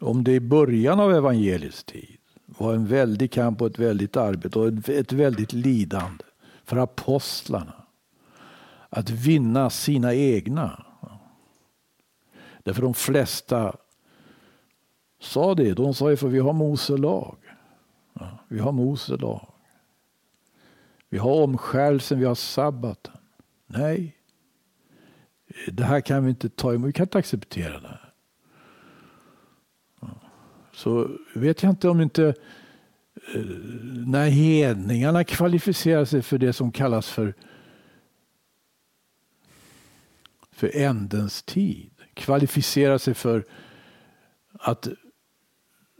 om 0.00 0.24
det 0.24 0.32
i 0.32 0.40
början 0.40 1.00
av 1.00 1.14
evangeliets 1.14 1.84
tid 1.84 2.16
var 2.46 2.74
en 2.74 2.86
väldig 2.86 3.32
kamp 3.32 3.60
och 3.60 3.66
ett 3.66 3.78
väldigt 3.78 4.16
arbete 4.16 4.58
och 4.58 4.88
ett 4.88 5.12
väldigt 5.12 5.52
lidande 5.52 6.24
för 6.64 6.76
apostlarna 6.76 7.74
att 8.88 9.10
vinna 9.10 9.70
sina 9.70 10.14
egna. 10.14 10.84
Därför 12.68 12.82
de 12.82 12.94
flesta 12.94 13.76
sa 15.20 15.54
det. 15.54 15.74
De 15.74 15.94
sa 15.94 16.10
ju 16.10 16.16
för 16.16 16.28
vi 16.28 16.38
har 16.38 16.52
Mose 16.52 16.96
lag. 16.96 17.36
Vi 18.48 18.58
har 18.58 18.72
Mose 18.72 19.16
lag. 19.16 19.52
Vi 21.08 21.18
har 21.18 21.42
omskärelsen, 21.42 22.18
vi 22.18 22.24
har 22.24 22.34
sabbaten. 22.34 23.16
Nej, 23.66 24.16
det 25.68 25.84
här 25.84 26.00
kan 26.00 26.24
vi 26.24 26.30
inte 26.30 26.48
ta 26.48 26.74
emot. 26.74 26.88
Vi 26.88 26.92
kan 26.92 27.04
inte 27.04 27.18
acceptera 27.18 27.80
det 27.80 27.88
här. 27.88 28.12
så 30.72 31.10
vet 31.34 31.62
jag 31.62 31.72
inte 31.72 31.88
om 31.88 32.00
inte 32.00 32.26
eh, 33.34 33.44
när 34.06 34.28
hedningarna 34.28 35.24
kvalificerar 35.24 36.04
sig 36.04 36.22
för 36.22 36.38
det 36.38 36.52
som 36.52 36.72
kallas 36.72 37.08
för 37.08 37.34
för 40.50 40.76
ändens 40.76 41.42
tid 41.42 41.97
kvalificera 42.18 42.98
sig 42.98 43.14
för 43.14 43.44
att 44.52 44.88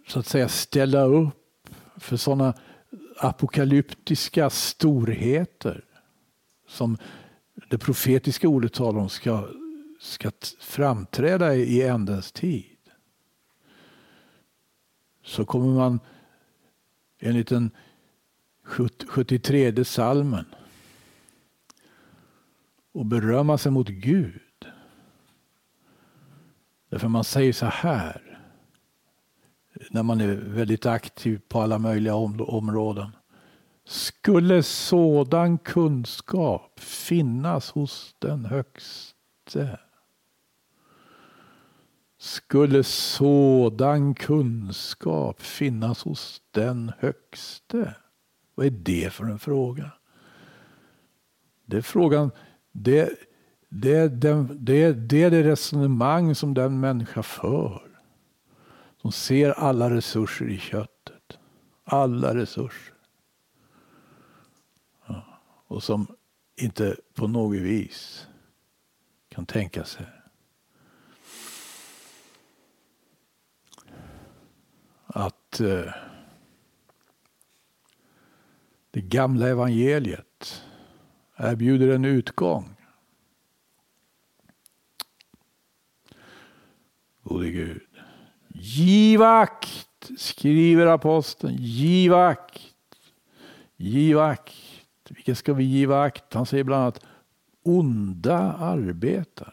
så 0.09 0.18
att 0.18 0.26
säga 0.26 0.48
ställa 0.48 1.02
upp 1.02 1.70
för 1.96 2.16
sådana 2.16 2.54
apokalyptiska 3.16 4.50
storheter 4.50 5.85
som 6.66 6.98
det 7.70 7.78
profetiska 7.78 8.48
ordet 8.48 8.72
talar 8.72 9.00
om 9.00 9.09
ska, 9.09 9.48
ska 10.00 10.31
framträda 10.61 11.54
i 11.54 11.83
ändens 11.83 12.33
tid. 12.33 12.76
Så 15.24 15.44
kommer 15.44 15.74
man 15.74 16.00
enligt 17.18 17.48
den 17.48 17.70
73 18.64 19.85
salmen 19.85 20.44
och 22.92 23.07
berömma 23.07 23.59
sig 23.59 23.72
mot 23.72 23.88
Gud. 23.88 24.40
Därför 26.88 27.09
man 27.09 27.24
säger 27.24 27.53
så 27.53 27.66
här 27.66 28.38
när 29.90 30.03
man 30.03 30.20
är 30.20 30.35
väldigt 30.35 30.87
aktiv 30.87 31.40
på 31.48 31.61
alla 31.61 31.79
möjliga 31.79 32.14
områden. 32.14 33.16
Skulle 33.85 34.62
sådan 34.62 35.59
kunskap 35.59 36.81
finnas 36.81 37.70
hos 37.70 38.14
den 38.18 38.44
högste? 38.44 39.79
Skulle 42.18 42.85
sådan 42.85 44.14
kunskap 44.14 45.42
finnas 45.42 46.03
hos 46.03 46.42
den 46.51 46.92
högste? 46.98 47.94
Vad 48.55 48.66
är 48.66 48.70
det 48.70 49.12
för 49.12 49.24
en 49.24 49.38
fråga? 49.38 49.90
Det 51.66 51.77
är 51.77 51.83
frågan, 51.83 52.31
det, 52.72 53.11
det, 53.68 54.09
det, 54.09 54.46
det, 54.50 54.92
det 54.92 55.22
är 55.22 55.31
det 55.31 55.42
resonemang 55.42 56.35
som 56.35 56.54
den 56.54 56.81
människa 56.81 57.22
för 57.22 57.88
som 59.02 59.12
ser 59.12 59.50
alla 59.50 59.90
resurser 59.90 60.48
i 60.48 60.59
köttet. 60.59 61.38
Alla 61.85 62.35
resurser. 62.35 62.94
Ja. 65.07 65.22
Och 65.66 65.83
som 65.83 66.07
inte 66.57 66.96
på 67.14 67.26
något 67.26 67.59
vis 67.59 68.26
kan 69.28 69.46
tänka 69.46 69.85
sig 69.85 70.07
att 75.07 75.61
eh, 75.61 75.92
det 78.90 79.00
gamla 79.00 79.48
evangeliet 79.48 80.64
erbjuder 81.37 81.88
en 81.88 82.04
utgång. 82.04 82.78
Gode 87.29 87.51
Gud. 87.51 87.81
Giv 88.49 89.23
akt, 89.23 90.11
skriver 90.17 90.87
aposteln. 90.87 91.57
Giv 91.59 92.14
akt. 92.14 92.62
Giv 93.77 94.19
akt. 94.19 94.55
Vilka 95.09 95.35
ska 95.35 95.55
vi 95.55 95.64
giva 95.64 96.03
akt? 96.03 96.35
Han 96.35 96.47
säger 96.47 96.64
bland 96.64 96.83
annat 96.83 97.05
onda 97.62 98.53
arbetare. 98.53 99.53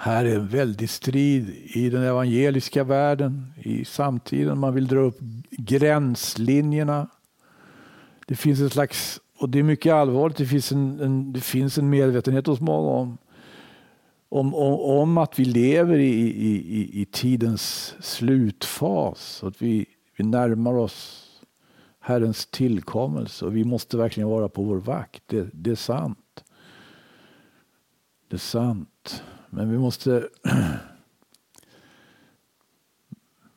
Här 0.00 0.24
är 0.24 0.34
en 0.34 0.48
väldig 0.48 0.90
strid 0.90 1.48
i 1.50 1.90
den 1.90 2.02
evangeliska 2.02 2.84
världen, 2.84 3.52
i 3.56 3.84
samtiden. 3.84 4.58
Man 4.58 4.74
vill 4.74 4.86
dra 4.86 4.98
upp 4.98 5.18
gränslinjerna. 5.50 7.08
Det 8.26 8.36
finns 8.36 8.60
en 8.60 8.70
slags, 8.70 9.20
och 9.38 9.48
det 9.48 9.58
är 9.58 9.62
mycket 9.62 9.92
allvarligt, 9.92 10.36
det 10.36 10.46
finns 10.46 10.72
en, 10.72 11.00
en 11.00 11.32
det 11.32 11.40
finns 11.40 11.78
en 11.78 11.90
medvetenhet 11.90 12.46
hos 12.46 12.60
många 12.60 12.90
om 12.90 13.18
om, 14.28 14.54
om, 14.54 14.80
om 14.80 15.18
att 15.18 15.38
vi 15.38 15.44
lever 15.44 15.98
i, 15.98 16.14
i, 16.20 16.78
i, 16.78 17.00
i 17.02 17.04
tidens 17.04 17.94
slutfas. 18.00 19.44
Att 19.44 19.62
vi, 19.62 19.86
vi 20.16 20.24
närmar 20.24 20.74
oss 20.74 21.24
Herrens 22.00 22.46
tillkommelse 22.46 23.44
och 23.44 23.56
vi 23.56 23.64
måste 23.64 23.96
verkligen 23.96 24.28
vara 24.28 24.48
på 24.48 24.62
vår 24.62 24.76
vakt. 24.76 25.22
Det, 25.26 25.50
det 25.52 25.70
är 25.70 25.74
sant. 25.74 26.44
Det 28.28 28.36
är 28.36 28.38
sant. 28.38 29.22
Men 29.50 29.70
vi 29.70 29.78
måste 29.78 30.28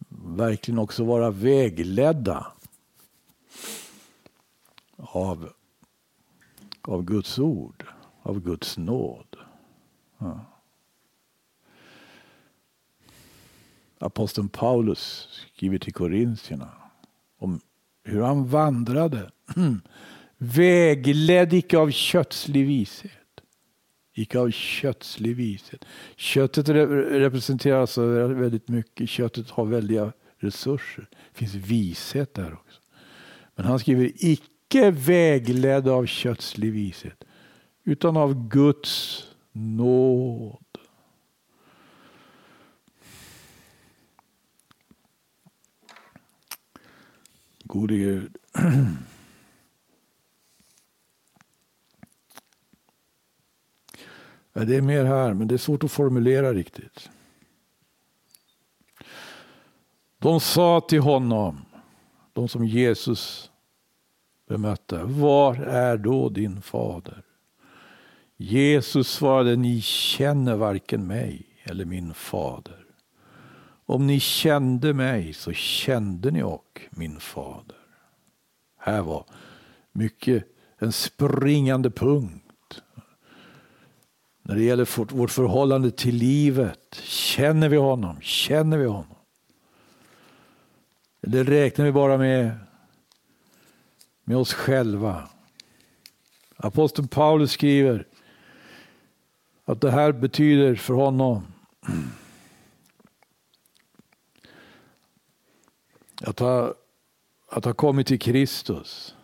verkligen 0.10 0.80
också 0.80 1.04
vara 1.04 1.32
vägledda 1.32 2.48
av, 4.98 5.50
av 6.82 7.04
Guds 7.04 7.40
ord, 7.40 7.86
av 8.22 8.40
Guds 8.40 8.78
nåd. 8.78 9.38
Ja. 10.18 10.52
aposteln 14.02 14.50
Paulus 14.50 15.28
skriver 15.56 15.78
till 15.78 15.94
korintierna 15.94 16.70
om 17.38 17.60
hur 18.04 18.22
han 18.22 18.48
vandrade. 18.48 19.32
Vägledd 20.38 21.54
icke 21.54 21.78
av 21.78 21.92
kötslig 21.92 22.68
vishet. 22.68 23.12
Icke 24.14 24.40
av 24.40 24.52
kötslig 24.52 25.36
vishet. 25.36 25.86
Köttet 26.16 26.70
representerar 26.70 27.82
alltså 27.82 28.06
väldigt 28.28 28.68
mycket. 28.68 29.10
Köttet 29.10 29.50
har 29.50 29.66
väldiga 29.66 30.12
resurser. 30.38 31.10
Det 31.12 31.38
finns 31.38 31.54
vishet 31.54 32.34
där 32.34 32.54
också. 32.54 32.82
Men 33.56 33.66
han 33.66 33.80
skriver 33.80 34.12
icke 34.16 34.51
icke 34.72 34.92
vägledd 34.92 35.88
av 35.88 36.06
kötslig 36.06 36.72
vishet. 36.72 37.24
Utan 37.84 38.18
av 38.18 38.48
Guds 38.50 39.24
nåd. 39.52 40.66
Gode 47.64 47.96
Gud. 47.96 48.38
Ja, 54.54 54.66
det 54.66 54.76
är 54.76 54.82
mer 54.82 55.06
här, 55.06 55.34
men 55.34 55.48
det 55.48 55.56
är 55.56 55.58
svårt 55.58 55.84
att 55.84 55.92
formulera 55.92 56.54
riktigt. 56.54 57.10
De 60.20 60.40
sa 60.40 60.82
till 60.82 61.00
honom, 61.00 61.66
de 62.34 62.48
som 62.48 62.66
Jesus 62.66 63.51
bemötte, 64.52 65.04
var 65.04 65.56
är 65.56 65.98
då 65.98 66.30
din 66.30 66.62
fader? 66.62 67.24
Jesus 68.38 69.12
svarade, 69.12 69.56
ni 69.56 69.82
känner 69.82 70.56
varken 70.56 71.08
mig 71.08 71.46
eller 71.64 71.86
min 71.86 72.14
fader. 72.14 72.86
Om 73.86 74.08
ni 74.08 74.20
kände 74.20 74.94
mig 74.94 75.34
så 75.34 75.54
kände 75.54 76.32
ni 76.32 76.44
och 76.44 76.82
min 76.90 77.20
fader. 77.20 77.78
Här 78.78 79.02
var 79.02 79.26
mycket 79.92 80.44
en 80.78 80.92
springande 80.92 81.90
punkt. 81.90 82.82
När 84.42 84.56
det 84.56 84.64
gäller 84.64 85.16
vårt 85.16 85.32
förhållande 85.32 85.92
till 85.92 86.16
livet. 86.16 86.96
Känner 87.04 87.70
vi 87.70 87.78
honom? 87.78 88.22
Känner 88.22 88.78
vi 88.78 88.86
honom? 88.86 89.16
Eller 91.22 91.44
räknar 91.44 91.86
vi 91.86 91.92
bara 91.92 92.18
med, 92.18 92.52
med 94.24 94.38
oss 94.38 94.54
själva? 94.54 95.30
Aposteln 96.58 97.08
Paulus 97.08 97.52
skriver 97.52 98.08
att 99.66 99.82
det 99.82 99.92
här 99.92 100.12
betyder 100.12 100.76
för 100.76 100.94
honom 100.94 101.44
Att 106.24 106.40
ha, 106.40 106.74
att 107.50 107.66
ha 107.66 107.74
kommit 107.74 108.08
till 108.08 108.20
Kristus. 108.20 109.16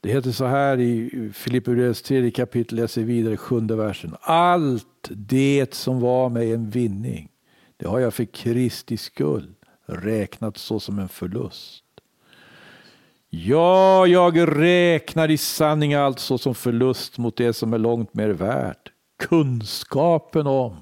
Det 0.00 0.12
heter 0.12 0.32
så 0.32 0.44
här 0.44 0.80
i 0.80 1.30
Filipperbrevets 1.34 2.02
tredje 2.02 2.30
kapitel, 2.30 2.78
läser 2.78 3.02
vidare 3.02 3.36
sjunde 3.36 3.76
versen. 3.76 4.16
Allt 4.20 5.08
det 5.10 5.74
som 5.74 6.00
var 6.00 6.28
mig 6.28 6.52
en 6.52 6.70
vinning, 6.70 7.28
det 7.76 7.88
har 7.88 7.98
jag 7.98 8.14
för 8.14 8.24
Kristi 8.24 8.96
skull 8.96 9.54
räknat 9.86 10.56
så 10.56 10.80
som 10.80 10.98
en 10.98 11.08
förlust. 11.08 11.84
Ja, 13.32 14.06
jag 14.06 14.58
räknar 14.58 15.30
i 15.30 15.36
sanning 15.36 15.94
allt 15.94 16.18
såsom 16.18 16.54
förlust 16.54 17.18
mot 17.18 17.36
det 17.36 17.52
som 17.52 17.72
är 17.72 17.78
långt 17.78 18.14
mer 18.14 18.28
värt. 18.28 18.92
Kunskapen 19.18 20.46
om 20.46 20.76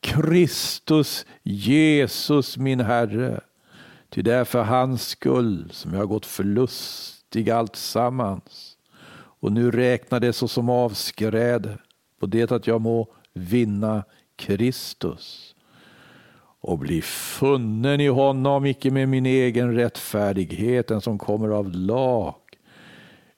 Kristus 0.00 1.26
Jesus 1.42 2.56
min 2.56 2.80
Herre. 2.80 3.40
Ty 4.10 4.22
det 4.22 4.34
är 4.34 4.44
för 4.44 4.62
hans 4.62 5.08
skull 5.08 5.68
som 5.72 5.92
jag 5.92 5.98
har 5.98 6.06
gått 6.06 6.26
förlustig 6.26 7.50
allt 7.50 7.76
sammans. 7.76 8.76
Och 9.40 9.52
nu 9.52 9.70
räknar 9.70 10.20
det 10.20 10.32
såsom 10.32 10.68
avskräde 10.68 11.78
på 12.20 12.26
det 12.26 12.52
att 12.52 12.66
jag 12.66 12.80
må 12.80 13.14
vinna 13.32 14.04
Kristus 14.36 15.54
och 16.60 16.78
bli 16.78 17.02
funnen 17.02 18.00
i 18.00 18.06
honom, 18.06 18.66
icke 18.66 18.90
med 18.90 19.08
min 19.08 19.26
egen 19.26 19.74
rättfärdighet, 19.74 20.88
den 20.88 21.00
som 21.00 21.18
kommer 21.18 21.48
av 21.48 21.70
lag, 21.70 22.34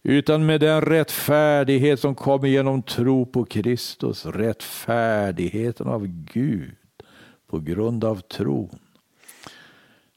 utan 0.02 0.46
med 0.46 0.61
den 0.61 0.80
rättfärdighet 0.80 2.00
som 2.00 2.14
kommer 2.14 2.48
genom 2.48 2.83
tro 2.83 3.26
på 3.26 3.44
Kristus, 3.44 4.26
rättfärdigheten 4.26 5.88
av 5.88 6.06
Gud 6.06 6.74
på 7.46 7.59
grund 7.59 8.04
av 8.04 8.20
tron. 8.20 8.78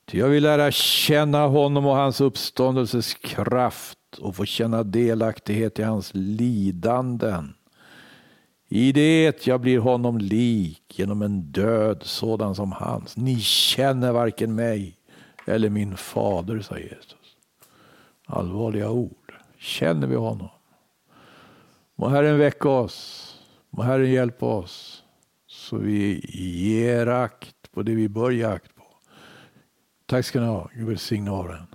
Ty 0.06 0.20
jag 0.20 0.28
vill 0.28 0.44
lära 0.44 0.72
känna 0.72 1.48
honom 1.48 1.86
och 1.86 1.96
hans 1.96 2.22
uppståndelses 2.22 3.14
kraft 3.14 3.98
och 4.20 4.36
få 4.36 4.46
känna 4.46 4.84
delaktighet 4.84 5.80
i 5.80 5.84
hans 5.84 6.12
lidanden. 6.14 7.54
I 8.76 8.92
det 8.92 9.48
jag 9.48 9.62
blir 9.62 9.80
honom 9.80 10.18
lik 10.18 11.00
genom 11.00 11.22
en 11.22 11.42
död 11.42 12.04
sådan 12.04 12.56
som 12.56 12.72
hans. 12.72 13.18
Ni 13.18 13.40
känner 13.40 14.12
varken 14.12 14.56
mig 14.56 14.98
eller 15.46 15.70
min 15.70 15.98
fader, 15.98 16.62
sa 16.62 16.78
Jesus. 16.78 17.38
Allvarliga 18.26 18.90
ord. 18.90 19.34
Känner 19.58 20.08
vi 20.08 20.16
honom? 20.16 20.50
Må 21.96 22.08
Herren 22.08 22.38
väcka 22.38 22.70
oss. 22.70 23.30
Må 23.70 23.84
Herren 23.84 24.12
hjälpa 24.12 24.46
oss 24.46 25.04
så 25.48 25.78
vi 25.78 26.20
ger 26.34 27.08
akt 27.08 27.72
på 27.72 27.84
det 27.84 27.96
vi 27.96 28.10
bör 28.10 28.32
ge 28.32 28.44
akt 28.44 28.76
på. 28.76 28.84
Tack 30.06 30.26
ska 30.26 30.40
ni 30.40 30.48
ha. 30.48 30.70
Gud 30.74 30.88
välsigne 30.88 31.32
Aron. 31.32 31.73